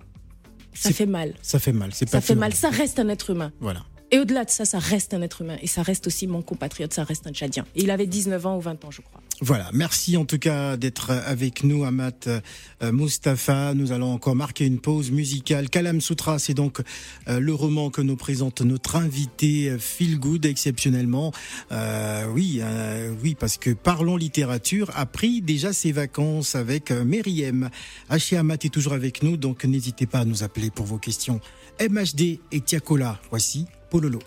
ça 0.74 0.92
fait 0.92 1.06
mal. 1.06 1.36
Ça 1.42 1.60
fait 1.60 1.72
mal. 1.74 1.92
C'est 1.94 2.10
Ça 2.10 2.18
pas 2.18 2.22
fait 2.22 2.34
fait 2.34 2.40
mal. 2.40 2.54
Ça 2.54 2.70
reste 2.70 3.00
un 3.00 3.08
être 3.10 3.30
humain. 3.30 3.52
Voilà. 3.60 3.86
Et 4.14 4.20
au-delà 4.20 4.46
de 4.46 4.52
ça, 4.52 4.64
ça 4.64 4.78
reste 4.78 5.16
un 5.16 5.24
être 5.24 5.42
humain. 5.42 5.58
Et 5.64 5.68
ça 5.68 5.82
reste 5.82 6.06
aussi 6.06 6.28
mon 6.28 6.44
compatriote, 6.44 6.94
ça 6.94 7.04
reste 7.04 7.26
un 7.26 7.32
Tchadien. 7.32 7.66
Il 7.76 7.90
avait 7.90 8.06
19 8.06 8.46
ans 8.46 8.58
ou 8.58 8.62
20 8.62 8.86
ans, 8.86 8.92
je 8.92 9.02
crois. 9.02 9.20
Voilà, 9.42 9.72
merci 9.74 10.18
en 10.18 10.26
tout 10.26 10.38
cas 10.38 10.78
d'être 10.78 11.10
avec 11.10 11.64
nous, 11.64 11.84
Amat 11.84 12.28
euh, 12.28 12.40
Mustafa. 12.92 13.74
Nous 13.74 13.92
allons 13.92 14.14
encore 14.14 14.36
marquer 14.36 14.68
une 14.68 14.80
pause 14.80 15.10
musicale. 15.10 15.68
Kalam 15.68 16.00
Sutra, 16.00 16.38
c'est 16.38 16.54
donc 16.54 16.80
euh, 17.28 17.40
le 17.40 17.56
roman 17.56 17.90
que 17.90 18.02
nous 18.02 18.16
présente 18.16 18.62
notre 18.62 18.98
invité 18.98 19.72
euh, 19.72 19.80
Feel 19.80 20.20
Good 20.20 20.46
exceptionnellement. 20.46 21.32
Oui, 21.72 22.62
oui, 23.24 23.36
parce 23.36 23.58
que 23.58 23.72
Parlons 23.72 24.16
littérature 24.16 24.92
a 24.94 25.08
pris 25.08 25.42
déjà 25.42 25.74
ses 25.74 25.92
vacances 25.92 26.54
avec 26.54 26.92
Meriem. 26.92 27.72
Haché 28.10 28.38
Amat 28.38 28.60
est 28.64 28.72
toujours 28.72 28.94
avec 28.94 29.24
nous, 29.24 29.38
donc 29.38 29.66
n'hésitez 29.66 30.06
pas 30.06 30.20
à 30.20 30.26
nous 30.26 30.44
appeler 30.44 30.70
pour 30.70 30.86
vos 30.86 31.00
questions. 31.00 31.42
MHD 31.82 32.40
et 32.52 32.62
Tiakola, 32.62 33.20
voici 33.32 33.66
Pololo. 33.94 34.18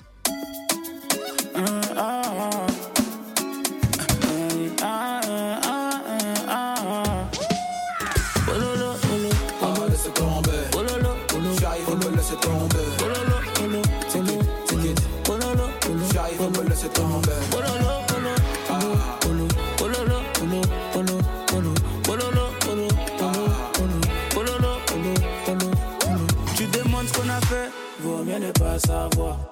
Tu 26.57 26.67
demandes 26.69 27.07
ce 27.07 27.13
qu'on 27.13 27.29
a 27.29 27.41
fait, 27.43 27.71
vaut 28.01 28.25
mieux 28.25 28.39
ne 28.39 28.51
pas 28.53 28.79
savoir. 28.79 29.46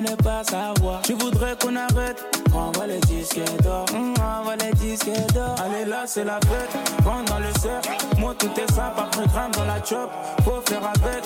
Ne 0.00 0.14
pas 0.14 0.42
savoir. 0.44 1.02
Tu 1.02 1.12
voudrais 1.12 1.54
qu'on 1.60 1.76
arrête, 1.76 2.24
envoie 2.54 2.86
les 2.86 3.00
disques 3.00 3.40
d'or. 3.62 3.84
Hum, 3.94 4.14
envoie 4.18 4.56
les 4.56 4.72
disques 4.72 5.10
d'or. 5.34 5.54
Allez 5.62 5.84
là, 5.84 6.04
c'est 6.06 6.24
la 6.24 6.40
fête. 6.40 7.04
Rentre 7.04 7.32
dans 7.32 7.38
le 7.38 7.52
cercle. 7.60 7.90
Moi, 8.18 8.34
tout 8.38 8.50
est 8.56 8.72
simple, 8.72 8.98
après 8.98 9.26
gramme 9.26 9.50
dans 9.52 9.64
la 9.64 9.84
chop. 9.84 10.10
Faut 10.42 10.62
faire 10.64 10.80
avec, 10.86 11.24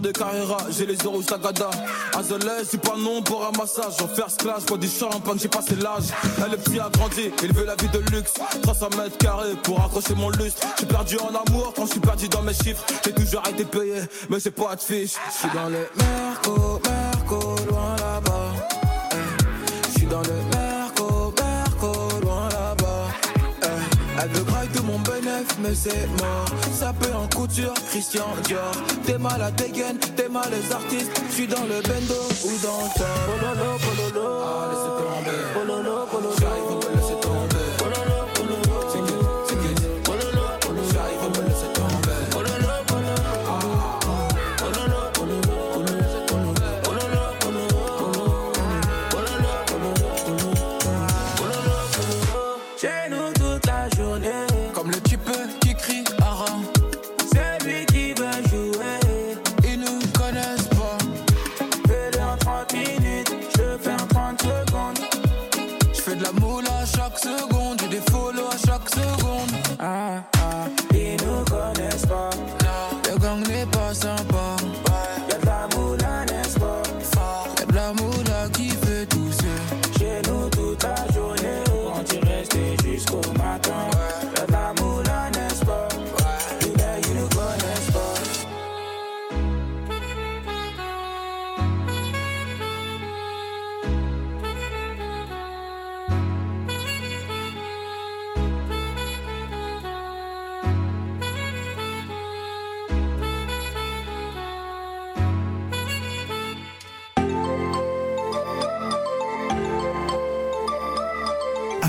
cohiba, 0.00 0.08
petit 0.08 0.12
père 0.12 0.12
de 0.12 0.12
Carrera, 0.12 0.58
j'ai 0.70 0.86
les 0.86 0.96
euros 1.04 1.22
Sagada. 1.22 1.70
Azolet, 2.16 2.64
c'est 2.64 2.80
pas 2.80 2.96
non 2.96 3.22
pour 3.22 3.46
un 3.46 3.52
massage. 3.58 4.00
En 4.02 4.08
first 4.08 4.40
class, 4.42 4.64
bois 4.66 4.78
du 4.78 4.88
champagne, 4.88 5.38
j'ai 5.40 5.48
passé 5.48 5.74
l'âge. 5.76 6.04
Elle, 6.44 6.52
le 6.52 6.56
petit 6.56 6.78
a 6.78 6.88
grandi, 6.90 7.30
il 7.42 7.52
veut 7.52 7.64
la 7.64 7.76
vie 7.76 7.88
de 7.88 7.98
luxe. 8.14 8.34
300 8.62 8.88
mètres 8.96 9.18
carrés 9.18 9.54
pour 9.62 9.80
accrocher 9.84 10.14
mon 10.14 10.30
lustre. 10.30 10.66
J'suis 10.76 10.86
perdu 10.86 11.16
en 11.18 11.28
amour 11.28 11.72
quand 11.74 11.86
j'suis 11.86 12.00
perdu 12.00 12.28
dans 12.28 12.42
mes 12.42 12.54
chiffres. 12.54 12.84
J'ai 13.04 13.12
toujours 13.12 13.42
été 13.48 13.64
payé, 13.64 14.02
mais 14.28 14.40
c'est 14.40 14.50
pas 14.50 14.76
de 14.76 14.80
fiche. 14.80 15.14
J'suis 15.36 15.50
dans 15.54 15.68
le 15.68 15.88
Merco, 15.96 16.80
Elle 24.20 24.28
veut 24.30 24.44
graille 24.44 24.68
de 24.68 24.80
mon 24.80 24.98
bénéf, 24.98 25.46
mais 25.62 25.74
c'est 25.74 26.06
mort. 26.20 26.46
Ça 26.72 26.92
peut 26.92 27.14
en 27.14 27.28
couture, 27.28 27.74
Christian 27.90 28.26
Dior. 28.44 28.72
T'es 29.06 29.18
mal 29.18 29.40
à 29.40 29.50
dégaine, 29.52 29.98
t'es 30.16 30.28
mal 30.28 30.48
les 30.50 30.72
artistes. 30.72 31.22
J'suis 31.30 31.46
dans 31.46 31.62
le 31.62 31.80
bendo 31.82 32.20
ou 32.44 32.52
dans 32.62 32.82
le. 32.82 33.08
Pololo, 33.28 33.78
pololo. 33.78 34.26
Ah, 34.42 34.68
laissez 34.70 34.92
tomber. 34.98 35.38
Pololo, 35.54 35.87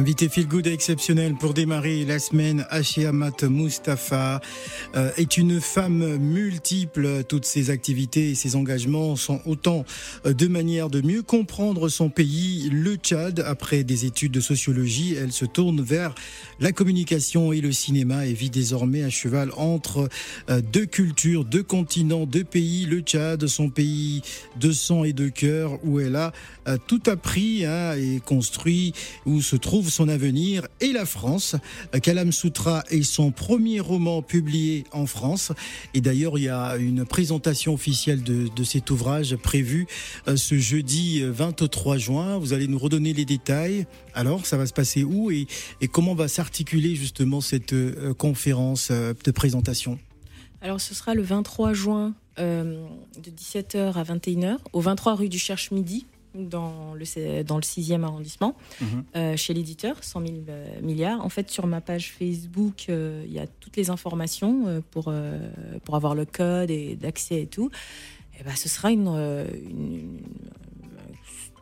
Invité 0.00 0.30
Feel 0.30 0.48
Good 0.48 0.66
exceptionnel 0.66 1.34
pour 1.34 1.52
démarrer 1.52 2.06
la 2.06 2.18
semaine, 2.18 2.66
Amat 2.70 3.42
Mustafa 3.42 4.40
euh, 4.96 5.10
est 5.18 5.36
une 5.36 5.60
femme 5.60 6.16
multiple. 6.16 7.22
Toutes 7.28 7.44
ses 7.44 7.68
activités 7.68 8.30
et 8.30 8.34
ses 8.34 8.56
engagements 8.56 9.14
sont 9.16 9.42
autant 9.44 9.84
euh, 10.24 10.32
de 10.32 10.46
manières 10.46 10.88
de 10.88 11.02
mieux 11.02 11.20
comprendre 11.20 11.90
son 11.90 12.08
pays, 12.08 12.70
le 12.72 12.94
Tchad. 12.94 13.44
Après 13.46 13.84
des 13.84 14.06
études 14.06 14.32
de 14.32 14.40
sociologie, 14.40 15.16
elle 15.20 15.32
se 15.32 15.44
tourne 15.44 15.82
vers 15.82 16.14
la 16.60 16.72
communication 16.72 17.52
et 17.52 17.60
le 17.60 17.70
cinéma 17.70 18.24
et 18.24 18.32
vit 18.32 18.48
désormais 18.48 19.02
à 19.02 19.10
cheval 19.10 19.50
entre 19.58 20.08
euh, 20.48 20.62
deux 20.62 20.86
cultures, 20.86 21.44
deux 21.44 21.62
continents, 21.62 22.24
deux 22.24 22.44
pays. 22.44 22.86
Le 22.86 23.00
Tchad, 23.00 23.46
son 23.48 23.68
pays 23.68 24.22
de 24.58 24.72
sang 24.72 25.04
et 25.04 25.12
de 25.12 25.28
cœur, 25.28 25.78
où 25.84 26.00
elle 26.00 26.16
a 26.16 26.32
tout 26.78 27.02
appris 27.06 27.64
hein, 27.64 27.94
et 27.96 28.20
construit, 28.20 28.92
où 29.26 29.40
se 29.40 29.56
trouve 29.56 29.90
son 29.90 30.08
avenir 30.08 30.66
et 30.80 30.92
la 30.92 31.06
France. 31.06 31.56
Kalam 32.02 32.32
Sutra 32.32 32.84
est 32.90 33.02
son 33.02 33.30
premier 33.30 33.80
roman 33.80 34.22
publié 34.22 34.84
en 34.92 35.06
France. 35.06 35.52
Et 35.94 36.00
d'ailleurs, 36.00 36.38
il 36.38 36.44
y 36.44 36.48
a 36.48 36.76
une 36.76 37.04
présentation 37.04 37.74
officielle 37.74 38.22
de, 38.22 38.64
cet 38.64 38.90
ouvrage 38.90 39.36
prévue 39.36 39.86
euh, 40.28 40.36
ce 40.36 40.58
jeudi 40.58 41.22
23 41.22 41.96
juin. 41.96 42.38
Vous 42.38 42.52
allez 42.52 42.68
nous 42.68 42.78
redonner 42.78 43.12
les 43.12 43.24
détails. 43.24 43.86
Alors, 44.14 44.46
ça 44.46 44.56
va 44.56 44.66
se 44.66 44.72
passer 44.72 45.02
où 45.02 45.30
et, 45.30 45.46
comment 45.90 46.14
va 46.14 46.28
s'articuler 46.28 46.94
justement 46.94 47.40
cette 47.40 47.72
euh, 47.72 48.14
conférence 48.14 48.88
euh, 48.90 49.14
de 49.24 49.30
présentation? 49.30 49.98
Alors, 50.60 50.80
ce 50.80 50.94
sera 50.94 51.14
le 51.14 51.22
23 51.22 51.72
juin 51.72 52.14
de 52.38 53.30
17h 53.30 53.92
à 53.92 54.02
21h 54.02 54.56
au 54.72 54.80
23 54.80 55.14
rue 55.14 55.28
du 55.28 55.38
Cherche-Midi 55.38 56.06
dans 56.34 56.94
le, 56.94 57.42
dans 57.42 57.56
le 57.56 57.62
6e 57.62 58.02
arrondissement, 58.02 58.56
mhm. 58.80 59.04
euh, 59.16 59.36
chez 59.36 59.54
l'éditeur, 59.54 60.02
100 60.02 60.20
000 60.20 60.32
euh, 60.48 60.80
milliards. 60.80 61.24
En 61.24 61.28
fait, 61.28 61.50
sur 61.50 61.66
ma 61.66 61.80
page 61.80 62.12
Facebook, 62.12 62.86
euh, 62.88 63.24
il 63.26 63.32
y 63.32 63.38
a 63.38 63.46
toutes 63.46 63.76
les 63.76 63.90
informations 63.90 64.82
pour, 64.90 65.12
pour 65.84 65.96
avoir 65.96 66.14
le 66.14 66.24
code 66.24 66.70
et 66.70 66.96
d'accès 66.96 67.42
et 67.42 67.46
tout. 67.46 67.70
Et 68.38 68.44
ben, 68.44 68.54
ce 68.54 68.68
sera 68.68 68.90
une, 68.90 69.14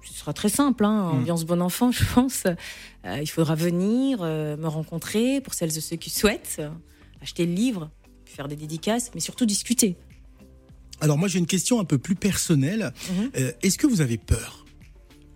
ce 0.04 0.14
sera 0.14 0.33
très 0.33 0.48
simple, 0.48 0.85
hein, 0.85 1.12
mhm. 1.12 1.20
ambiance 1.20 1.44
bon 1.44 1.61
enfant, 1.61 1.90
je 1.92 2.04
pense. 2.14 2.44
il 3.04 3.28
faudra 3.28 3.54
venir 3.54 4.20
me 4.22 4.66
rencontrer 4.66 5.40
pour 5.40 5.54
celles 5.54 5.76
et 5.76 5.81
ceux 5.81 5.96
qui 5.96 6.11
souhaitent, 6.11 6.61
acheter 7.22 7.46
le 7.46 7.52
livre, 7.52 7.90
faire 8.24 8.48
des 8.48 8.57
dédicaces, 8.57 9.11
mais 9.14 9.20
surtout 9.20 9.46
discuter. 9.46 9.96
Alors 11.00 11.18
moi 11.18 11.28
j'ai 11.28 11.38
une 11.38 11.46
question 11.46 11.80
un 11.80 11.84
peu 11.84 11.98
plus 11.98 12.14
personnelle. 12.14 12.92
Mhm. 13.11 13.30
Euh, 13.37 13.52
est-ce 13.62 13.78
que 13.78 13.87
vous 13.87 14.00
avez 14.00 14.18
peur 14.18 14.64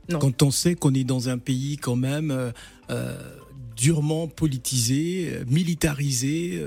non. 0.08 0.18
Quand 0.18 0.42
on 0.42 0.50
sait 0.50 0.74
qu'on 0.74 0.94
est 0.94 1.04
dans 1.04 1.28
un 1.28 1.38
pays 1.38 1.76
quand 1.76 1.94
même 1.94 2.32
euh, 2.32 2.50
euh, 2.90 3.16
durement 3.76 4.26
politisé, 4.26 5.38
militarisé, 5.46 6.60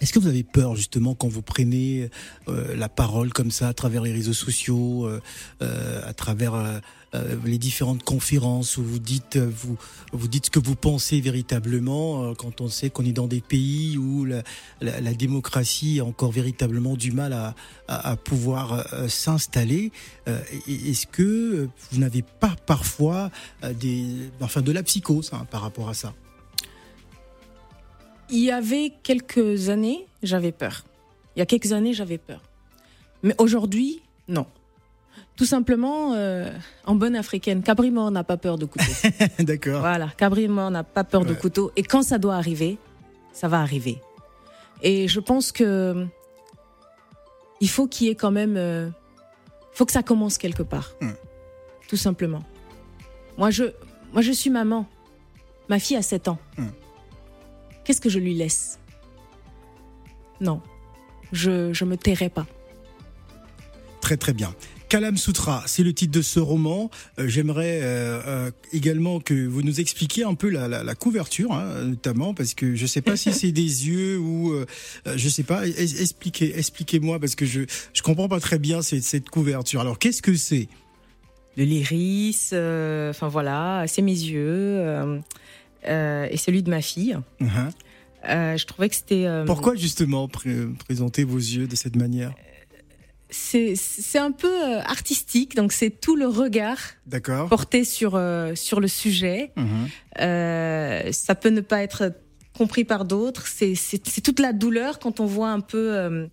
est-ce 0.00 0.12
que 0.12 0.18
vous 0.18 0.28
avez 0.28 0.42
peur 0.42 0.76
justement 0.76 1.14
quand 1.14 1.28
vous 1.28 1.42
prenez 1.42 2.10
la 2.48 2.88
parole 2.88 3.32
comme 3.32 3.50
ça 3.50 3.68
à 3.68 3.74
travers 3.74 4.02
les 4.02 4.12
réseaux 4.12 4.32
sociaux, 4.32 5.08
à 5.60 6.12
travers 6.14 6.80
euh, 7.14 7.34
les 7.44 7.58
différentes 7.58 8.04
conférences 8.04 8.76
où 8.76 8.84
vous 8.84 9.00
dites, 9.00 9.34
euh, 9.34 9.50
vous, 9.52 9.76
vous 10.12 10.28
dites 10.28 10.46
ce 10.46 10.50
que 10.50 10.60
vous 10.60 10.76
pensez 10.76 11.20
véritablement, 11.20 12.22
euh, 12.22 12.34
quand 12.34 12.60
on 12.60 12.68
sait 12.68 12.88
qu'on 12.88 13.04
est 13.04 13.12
dans 13.12 13.26
des 13.26 13.40
pays 13.40 13.98
où 13.98 14.24
la, 14.24 14.42
la, 14.80 15.12
démocratie 15.14 15.98
a 15.98 16.04
encore 16.04 16.30
véritablement 16.30 16.94
du 16.94 17.10
mal 17.10 17.32
à, 17.32 17.56
à, 17.88 18.14
pouvoir 18.14 18.86
s'installer. 19.08 19.90
Est-ce 20.68 21.06
que 21.06 21.68
vous 21.90 21.98
n'avez 21.98 22.22
pas 22.22 22.54
parfois 22.64 23.30
des, 23.80 24.30
enfin, 24.40 24.62
de 24.62 24.70
la 24.70 24.82
psychose 24.84 25.30
hein, 25.32 25.46
par 25.50 25.62
rapport 25.62 25.88
à 25.88 25.94
ça? 25.94 26.14
Il 28.30 28.40
y 28.40 28.50
avait 28.50 28.92
quelques 29.02 29.68
années, 29.68 30.06
j'avais 30.22 30.52
peur. 30.52 30.84
Il 31.34 31.40
y 31.40 31.42
a 31.42 31.46
quelques 31.46 31.72
années, 31.72 31.92
j'avais 31.92 32.18
peur. 32.18 32.42
Mais 33.22 33.34
aujourd'hui, 33.38 34.02
non. 34.28 34.46
Tout 35.36 35.44
simplement, 35.44 36.14
euh, 36.14 36.50
en 36.84 36.94
bonne 36.94 37.16
africaine, 37.16 37.62
cabri 37.62 37.90
mort 37.90 38.10
n'a 38.10 38.24
pas 38.24 38.36
peur 38.36 38.58
de 38.58 38.66
couteau. 38.66 38.92
D'accord. 39.38 39.80
Voilà, 39.80 40.08
cabri 40.16 40.48
mort 40.48 40.70
n'a 40.70 40.84
pas 40.84 41.04
peur 41.04 41.24
de 41.24 41.34
couteau. 41.34 41.72
Et 41.76 41.82
quand 41.82 42.02
ça 42.02 42.18
doit 42.18 42.36
arriver, 42.36 42.78
ça 43.32 43.48
va 43.48 43.60
arriver. 43.60 44.00
Et 44.82 45.08
je 45.08 45.20
pense 45.20 45.52
que 45.52 46.06
il 47.60 47.68
faut 47.68 47.86
qu'il 47.86 48.06
y 48.06 48.10
ait 48.10 48.14
quand 48.14 48.30
même, 48.30 48.56
euh, 48.56 48.88
faut 49.72 49.84
que 49.84 49.92
ça 49.92 50.02
commence 50.02 50.38
quelque 50.38 50.62
part, 50.62 50.92
hmm. 51.00 51.10
tout 51.88 51.96
simplement. 51.96 52.42
Moi, 53.36 53.50
je, 53.50 53.64
moi, 54.12 54.22
je 54.22 54.32
suis 54.32 54.50
maman. 54.50 54.86
Ma 55.68 55.78
fille 55.78 55.96
a 55.96 56.02
7 56.02 56.28
ans. 56.28 56.38
Hmm. 56.56 56.68
Qu'est-ce 57.84 58.00
que 58.00 58.08
je 58.08 58.18
lui 58.18 58.34
laisse? 58.34 58.78
Non, 60.40 60.60
je, 61.32 61.72
je 61.72 61.84
me 61.84 61.96
tairai 61.96 62.28
pas. 62.28 62.46
Très 64.00 64.16
très 64.16 64.32
bien. 64.32 64.54
Kalam 64.90 65.16
Sutra, 65.16 65.62
c'est 65.66 65.84
le 65.84 65.92
titre 65.92 66.10
de 66.10 66.20
ce 66.20 66.40
roman. 66.40 66.90
Euh, 67.20 67.28
j'aimerais 67.28 67.78
euh, 67.80 68.20
euh, 68.26 68.50
également 68.72 69.20
que 69.20 69.46
vous 69.46 69.62
nous 69.62 69.80
expliquiez 69.80 70.24
un 70.24 70.34
peu 70.34 70.48
la, 70.48 70.94
couverture, 70.96 71.52
hein, 71.52 71.84
notamment 71.84 72.34
parce 72.34 72.54
que 72.54 72.74
je 72.74 72.82
ne 72.82 72.86
sais 72.88 73.00
pas 73.00 73.16
si 73.16 73.32
c'est 73.32 73.52
des 73.52 73.62
yeux 73.86 74.18
ou 74.18 74.52
je 75.14 75.28
sais 75.28 75.44
pas. 75.44 75.64
Expliquez, 75.68 76.58
expliquez-moi 76.58 77.20
parce 77.20 77.36
que 77.36 77.46
je 77.46 77.60
je 77.92 78.02
comprends 78.02 78.28
pas 78.28 78.40
très 78.40 78.58
bien 78.58 78.82
cette, 78.82 79.04
cette 79.04 79.30
couverture. 79.30 79.80
Alors 79.80 79.96
qu'est-ce 79.96 80.22
que 80.22 80.34
c'est? 80.34 80.66
Le 81.56 81.62
l'iris, 81.62 82.52
enfin 82.52 83.28
voilà, 83.28 83.84
c'est 83.86 84.02
mes 84.02 84.10
yeux 84.10 85.20
et 85.84 86.36
celui 86.36 86.62
de 86.62 86.70
ma 86.70 86.82
fille. 86.82 87.16
Uh-huh. 87.40 88.56
je 88.56 88.66
trouvais 88.66 88.88
que 88.88 88.94
c'était. 88.94 89.26
Pourquoi 89.46 89.74
justement 89.74 90.28
présenter 90.28 91.24
vos 91.24 91.38
yeux 91.38 91.66
de 91.66 91.76
cette 91.76 91.96
manière? 91.96 92.32
C'est 93.30 94.18
un 94.18 94.32
peu 94.32 94.48
euh, 94.48 94.80
artistique, 94.80 95.54
donc 95.54 95.72
c'est 95.72 95.90
tout 95.90 96.16
le 96.16 96.26
regard 96.26 96.78
porté 97.48 97.84
sur, 97.84 98.14
euh, 98.16 98.54
sur 98.54 98.80
le 98.80 98.88
sujet. 98.88 99.52
Euh, 100.20 101.12
ça 101.12 101.34
peut 101.34 101.50
ne 101.50 101.60
pas 101.60 101.82
être 101.82 102.12
compris 102.56 102.84
par 102.84 103.04
d'autres. 103.04 103.46
C'est 103.46 104.22
toute 104.22 104.40
la 104.40 104.52
douleur 104.52 104.98
quand 104.98 105.20
on 105.20 105.26
voit 105.26 105.50
un 105.50 105.60
peu, 105.60 106.28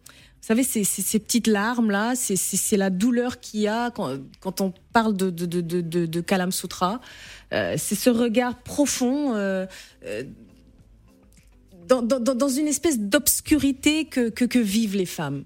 savez, 0.47 0.63
ces, 0.63 0.83
ces, 0.83 1.19
petites 1.19 1.47
larmes 1.47 1.91
là, 1.91 2.13
c'est 2.15 2.77
la 2.77 2.89
douleur 2.89 3.39
qu'il 3.39 3.61
y 3.61 3.67
a 3.67 3.91
quand, 3.91 4.17
quand, 4.39 4.61
on 4.61 4.73
parle 4.93 5.15
de, 5.15 5.29
de, 5.29 5.45
de, 5.45 5.61
de, 5.61 6.05
de 6.05 6.21
Kalam 6.21 6.51
Sutra. 6.51 7.01
c'est 7.51 7.95
ce 7.95 8.09
regard 8.09 8.57
profond. 8.59 9.33
Dans, 11.87 12.01
dans, 12.01 12.19
dans, 12.19 12.49
une 12.49 12.67
espèce 12.67 12.99
d'obscurité 12.99 14.05
que, 14.05 14.29
que, 14.29 14.43
que 14.43 14.59
vivent 14.59 14.97
les 14.97 15.05
femmes. 15.05 15.45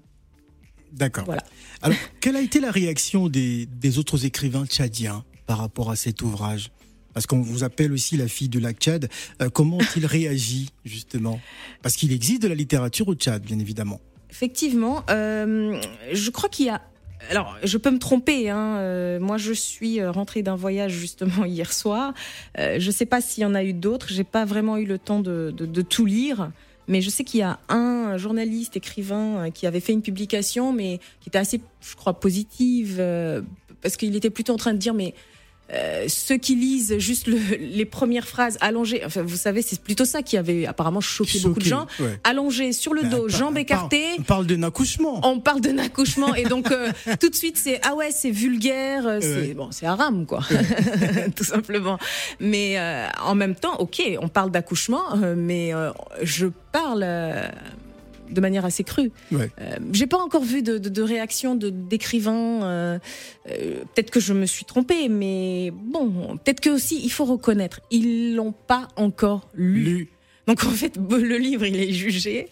D'accord. 0.92 1.24
Voilà. 1.24 1.42
Alors, 1.80 1.96
quelle 2.20 2.36
a 2.36 2.40
été 2.40 2.60
la 2.60 2.70
réaction 2.70 3.28
des, 3.28 3.68
autres 3.98 4.24
écrivains 4.24 4.66
tchadiens 4.66 5.24
par 5.46 5.58
rapport 5.58 5.90
à 5.90 5.96
cet 5.96 6.22
ouvrage? 6.22 6.70
Parce 7.14 7.26
qu'on 7.26 7.42
vous 7.42 7.64
appelle 7.64 7.92
aussi 7.92 8.16
la 8.16 8.28
fille 8.28 8.48
de 8.48 8.58
la 8.58 8.72
Tchad. 8.72 9.10
Euh, 9.42 9.50
comment 9.50 9.76
ont-ils 9.76 10.06
réagi, 10.18 10.70
justement? 10.84 11.40
Parce 11.82 11.94
qu'il 11.96 12.12
existe 12.12 12.42
de 12.42 12.48
la 12.48 12.54
littérature 12.54 13.08
au 13.08 13.14
Tchad, 13.14 13.42
bien 13.42 13.58
évidemment. 13.58 14.00
Effectivement. 14.32 15.04
Euh, 15.10 15.80
je 16.10 16.30
crois 16.30 16.48
qu'il 16.48 16.66
y 16.66 16.70
a. 16.70 16.82
Alors, 17.30 17.56
je 17.62 17.78
peux 17.78 17.92
me 17.92 18.00
tromper. 18.00 18.50
Hein, 18.50 18.78
euh, 18.78 19.20
moi, 19.20 19.38
je 19.38 19.52
suis 19.52 20.04
rentrée 20.04 20.42
d'un 20.42 20.56
voyage 20.56 20.92
justement 20.92 21.44
hier 21.44 21.72
soir. 21.72 22.12
je 22.58 22.84
ne 22.84 22.90
sais 22.90 23.06
pas 23.06 23.20
s'il 23.20 23.44
y 23.44 23.46
en 23.46 23.54
a 23.54 23.62
eu 23.62 23.72
d'autres. 23.72 24.08
J'ai 24.10 24.24
pas 24.24 24.44
vraiment 24.44 24.76
eu 24.78 24.86
le 24.86 24.98
temps 24.98 25.20
de, 25.20 25.54
de 25.56 25.82
tout 25.82 26.06
lire. 26.06 26.50
Mais 26.88 27.00
je 27.00 27.10
sais 27.10 27.24
qu'il 27.24 27.40
y 27.40 27.42
a 27.42 27.58
un 27.68 28.16
journaliste, 28.16 28.76
écrivain, 28.76 29.46
euh, 29.46 29.50
qui 29.50 29.66
avait 29.66 29.80
fait 29.80 29.92
une 29.92 30.02
publication, 30.02 30.72
mais 30.72 30.98
qui 31.20 31.28
était 31.28 31.38
assez, 31.38 31.60
je 31.80 31.94
crois, 31.94 32.18
positive, 32.18 32.96
euh, 32.98 33.42
parce 33.80 33.96
qu'il 33.96 34.14
était 34.16 34.30
plutôt 34.30 34.52
en 34.52 34.56
train 34.56 34.72
de 34.72 34.78
dire, 34.78 34.94
mais 34.94 35.14
euh, 35.72 36.04
ceux 36.08 36.36
qui 36.36 36.54
lisent 36.54 36.98
juste 36.98 37.26
les 37.26 37.84
premières 37.84 38.26
phrases 38.26 38.58
allongées, 38.60 39.02
enfin, 39.04 39.22
vous 39.22 39.36
savez, 39.36 39.62
c'est 39.62 39.80
plutôt 39.80 40.04
ça 40.04 40.22
qui 40.22 40.36
avait 40.36 40.66
apparemment 40.66 41.00
choqué, 41.00 41.40
beaucoup 41.40 41.60
de 41.60 41.64
gens. 41.64 41.86
Allongées 42.24 42.72
sur 42.72 42.94
le 42.94 43.04
dos, 43.04 43.28
jambes 43.28 43.56
écartées. 43.58 44.04
On 44.18 44.22
parle 44.22 44.46
d'un 44.46 44.62
accouchement. 44.62 45.20
On 45.26 45.40
parle 45.40 45.60
d'un 45.60 45.78
accouchement 45.78 46.34
et 46.34 46.44
donc 46.44 46.70
euh, 46.70 46.90
tout 47.20 47.28
de 47.28 47.34
suite 47.34 47.56
c'est 47.56 47.80
ah 47.84 47.94
ouais 47.94 48.10
c'est 48.12 48.30
vulgaire, 48.30 49.06
euh, 49.06 49.18
c'est 49.20 49.54
bon 49.54 49.70
c'est 49.70 49.86
haram 49.86 50.26
quoi, 50.26 50.40
tout 51.36 51.44
simplement. 51.44 51.98
Mais 52.40 52.78
en 53.24 53.34
même 53.34 53.54
temps, 53.54 53.76
ok, 53.78 54.02
on 54.20 54.28
parle 54.28 54.50
d'accouchement, 54.50 55.16
mais 55.36 55.72
je 56.22 56.46
parle 56.72 57.04
de 58.32 58.40
manière 58.40 58.64
assez 58.64 58.84
crue. 58.84 59.12
Euh, 59.32 59.46
j'ai 59.92 60.06
pas 60.06 60.18
encore 60.18 60.42
vu 60.44 60.62
de, 60.62 60.78
de, 60.78 61.02
réaction 61.02 61.54
d'écrivains. 61.54 62.62
Euh, 62.64 62.98
euh, 63.50 63.84
peut-être 63.94 64.10
que 64.10 64.20
je 64.20 64.32
me 64.32 64.46
suis 64.46 64.64
trompée, 64.64 65.08
mais 65.08 65.72
bon, 65.72 66.38
peut-être 66.42 66.60
que 66.60 66.70
aussi 66.70 67.00
il 67.02 67.10
faut 67.10 67.24
reconnaître, 67.24 67.80
ils 67.90 68.34
l'ont 68.34 68.52
pas 68.52 68.88
encore 68.96 69.48
lu. 69.54 70.10
Donc 70.46 70.64
en 70.64 70.70
fait, 70.70 70.98
le 71.10 71.36
livre, 71.36 71.64
il 71.64 71.76
est 71.76 71.92
jugé 71.92 72.48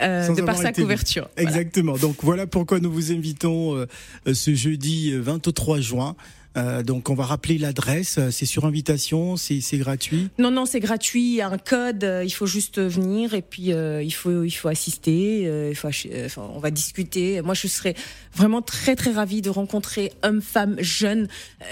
de 0.00 0.42
par 0.42 0.56
sa 0.56 0.72
couverture. 0.72 1.28
Exactement. 1.36 1.96
Donc 1.96 2.16
voilà 2.22 2.46
pourquoi 2.46 2.80
nous 2.80 2.92
vous 2.92 3.12
invitons 3.12 3.86
ce 4.32 4.54
jeudi 4.54 5.12
23 5.12 5.80
juin 5.80 6.16
Euh, 6.56 6.82
donc 6.82 7.10
on 7.10 7.14
va 7.14 7.24
rappeler 7.24 7.58
l'adresse. 7.58 8.18
C'est 8.30 8.46
sur 8.46 8.64
invitation, 8.64 9.36
c'est 9.36 9.60
gratuit? 9.78 10.28
Non, 10.38 10.50
non, 10.50 10.64
c'est 10.64 10.80
gratuit. 10.80 11.22
Il 11.22 11.34
y 11.34 11.40
a 11.40 11.48
un 11.48 11.58
code. 11.58 12.02
euh, 12.04 12.24
Il 12.24 12.30
faut 12.30 12.46
juste 12.46 12.80
venir 12.80 13.34
et 13.34 13.42
puis 13.42 13.72
euh, 13.72 14.02
il 14.02 14.10
faut 14.12 14.42
il 14.42 14.50
faut 14.50 14.68
assister. 14.68 15.42
il 15.70 15.74
faut 15.74 15.88
ach- 15.88 16.06
enfin, 16.24 16.48
on 16.54 16.58
va 16.58 16.70
discuter. 16.70 17.42
Moi, 17.42 17.54
je 17.54 17.66
serais 17.66 17.94
vraiment 18.34 18.62
très 18.62 18.96
très 18.96 19.12
ravie 19.12 19.42
de 19.42 19.50
rencontrer 19.50 20.12
hommes, 20.22 20.40
femmes, 20.42 20.76
jeunes. 20.78 21.28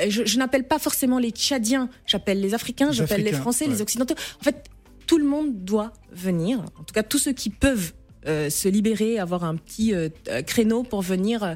Je, 0.08 0.24
je 0.24 0.38
n'appelle 0.38 0.64
pas 0.66 0.78
forcément 0.78 1.18
les 1.18 1.30
Tchadiens. 1.30 1.88
J'appelle 2.06 2.40
les 2.40 2.54
Africains. 2.54 2.92
J'appelle 2.92 3.22
les 3.24 3.32
Français, 3.32 3.64
ouais. 3.66 3.70
les 3.72 3.80
Occidentaux. 3.82 4.14
En 4.40 4.44
fait, 4.44 4.64
tout 5.06 5.18
le 5.18 5.24
monde 5.24 5.64
doit 5.64 5.92
venir. 6.12 6.60
En 6.78 6.82
tout 6.84 6.92
cas, 6.94 7.02
tous 7.02 7.18
ceux 7.18 7.32
qui 7.32 7.50
peuvent 7.50 7.92
euh, 8.26 8.48
se 8.50 8.68
libérer, 8.68 9.18
avoir 9.18 9.44
un 9.44 9.56
petit 9.56 9.94
euh, 9.94 10.08
créneau 10.46 10.82
pour 10.82 11.02
venir. 11.02 11.42
euh, 11.42 11.54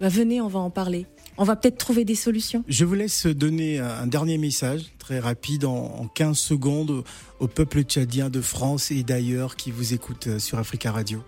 bah, 0.00 0.08
venez, 0.08 0.40
on 0.40 0.46
va 0.48 0.60
en 0.60 0.70
parler 0.70 1.06
On 1.37 1.43
va 1.43 1.55
peut-être 1.55 1.77
trouver 1.77 2.05
des 2.05 2.15
solutions. 2.15 2.63
Je 2.67 2.85
vous 2.85 2.93
laisse 2.93 3.25
donner 3.25 3.79
un 3.79 4.07
dernier 4.07 4.37
message 4.37 4.81
très 4.99 5.19
rapide 5.19 5.65
en, 5.65 5.79
en 6.01 6.07
15 6.07 6.37
secondes 6.37 6.91
au, 6.91 7.03
au 7.39 7.47
peuple 7.47 7.81
tchadien 7.81 8.29
de 8.29 8.41
France 8.41 8.91
et 8.91 9.03
d'ailleurs 9.03 9.55
qui 9.55 9.71
vous 9.71 9.93
écoute 9.93 10.27
euh, 10.27 10.39
sur 10.39 10.59
Africa 10.59 10.91
Radio. 10.91 11.23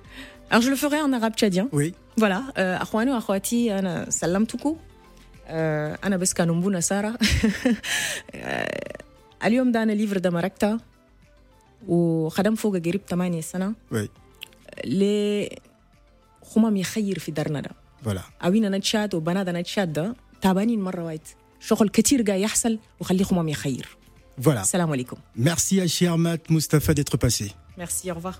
Alors, 0.51 0.61
je 0.61 0.69
le 0.69 0.75
ferai 0.75 1.01
en 1.01 1.11
arabe 1.11 1.33
tchadien. 1.33 1.67
Oui, 1.71 1.93
فوالا 2.17 2.43
آه، 2.57 2.81
اخواني 2.81 3.11
واخواتي 3.11 3.79
انا 3.79 4.09
سلمتكم 4.09 4.75
آه، 5.47 5.99
انا 6.03 6.17
بس 6.17 6.33
كنمبونا 6.33 6.79
ساره 6.79 7.17
آه، 8.35 8.97
اليوم 9.43 9.71
ده 9.71 9.83
انا 9.83 9.91
ليفر 9.91 10.17
ده 10.17 10.29
مركتا 10.29 10.79
وخدم 11.87 12.55
فوق 12.55 12.77
قريب 12.77 13.01
8 13.09 13.41
سنه 13.41 13.73
oui, 13.93 14.07
ل 14.85 15.03
خمام 16.43 16.77
يخير 16.77 17.19
في 17.19 17.31
درنا 17.31 17.61
ده 17.61 17.69
Voilà. 18.08 18.44
اوينا 18.44 18.68
نتشاد 18.78 19.14
وبنادنا 19.14 19.60
نتشاد 19.60 20.14
تعبانين 20.40 20.80
مرة 20.80 21.04
وايد 21.04 21.20
شغل 21.60 21.88
كتير 21.88 22.22
قاعد 22.22 22.40
يحصل 22.40 22.78
وخلي 23.00 23.24
خمام 23.24 23.48
يخير 23.48 23.88
Voilà. 24.42 24.48
السلام 24.48 24.90
عليكم 24.90 25.16
Merci 25.38 25.80
à 25.80 25.86
Chermat 25.88 26.38
Mustafa 26.50 26.94
d'être 26.94 27.16
passé. 27.16 27.44
ميرسي 27.78 28.12
au 28.12 28.14
revoir 28.14 28.34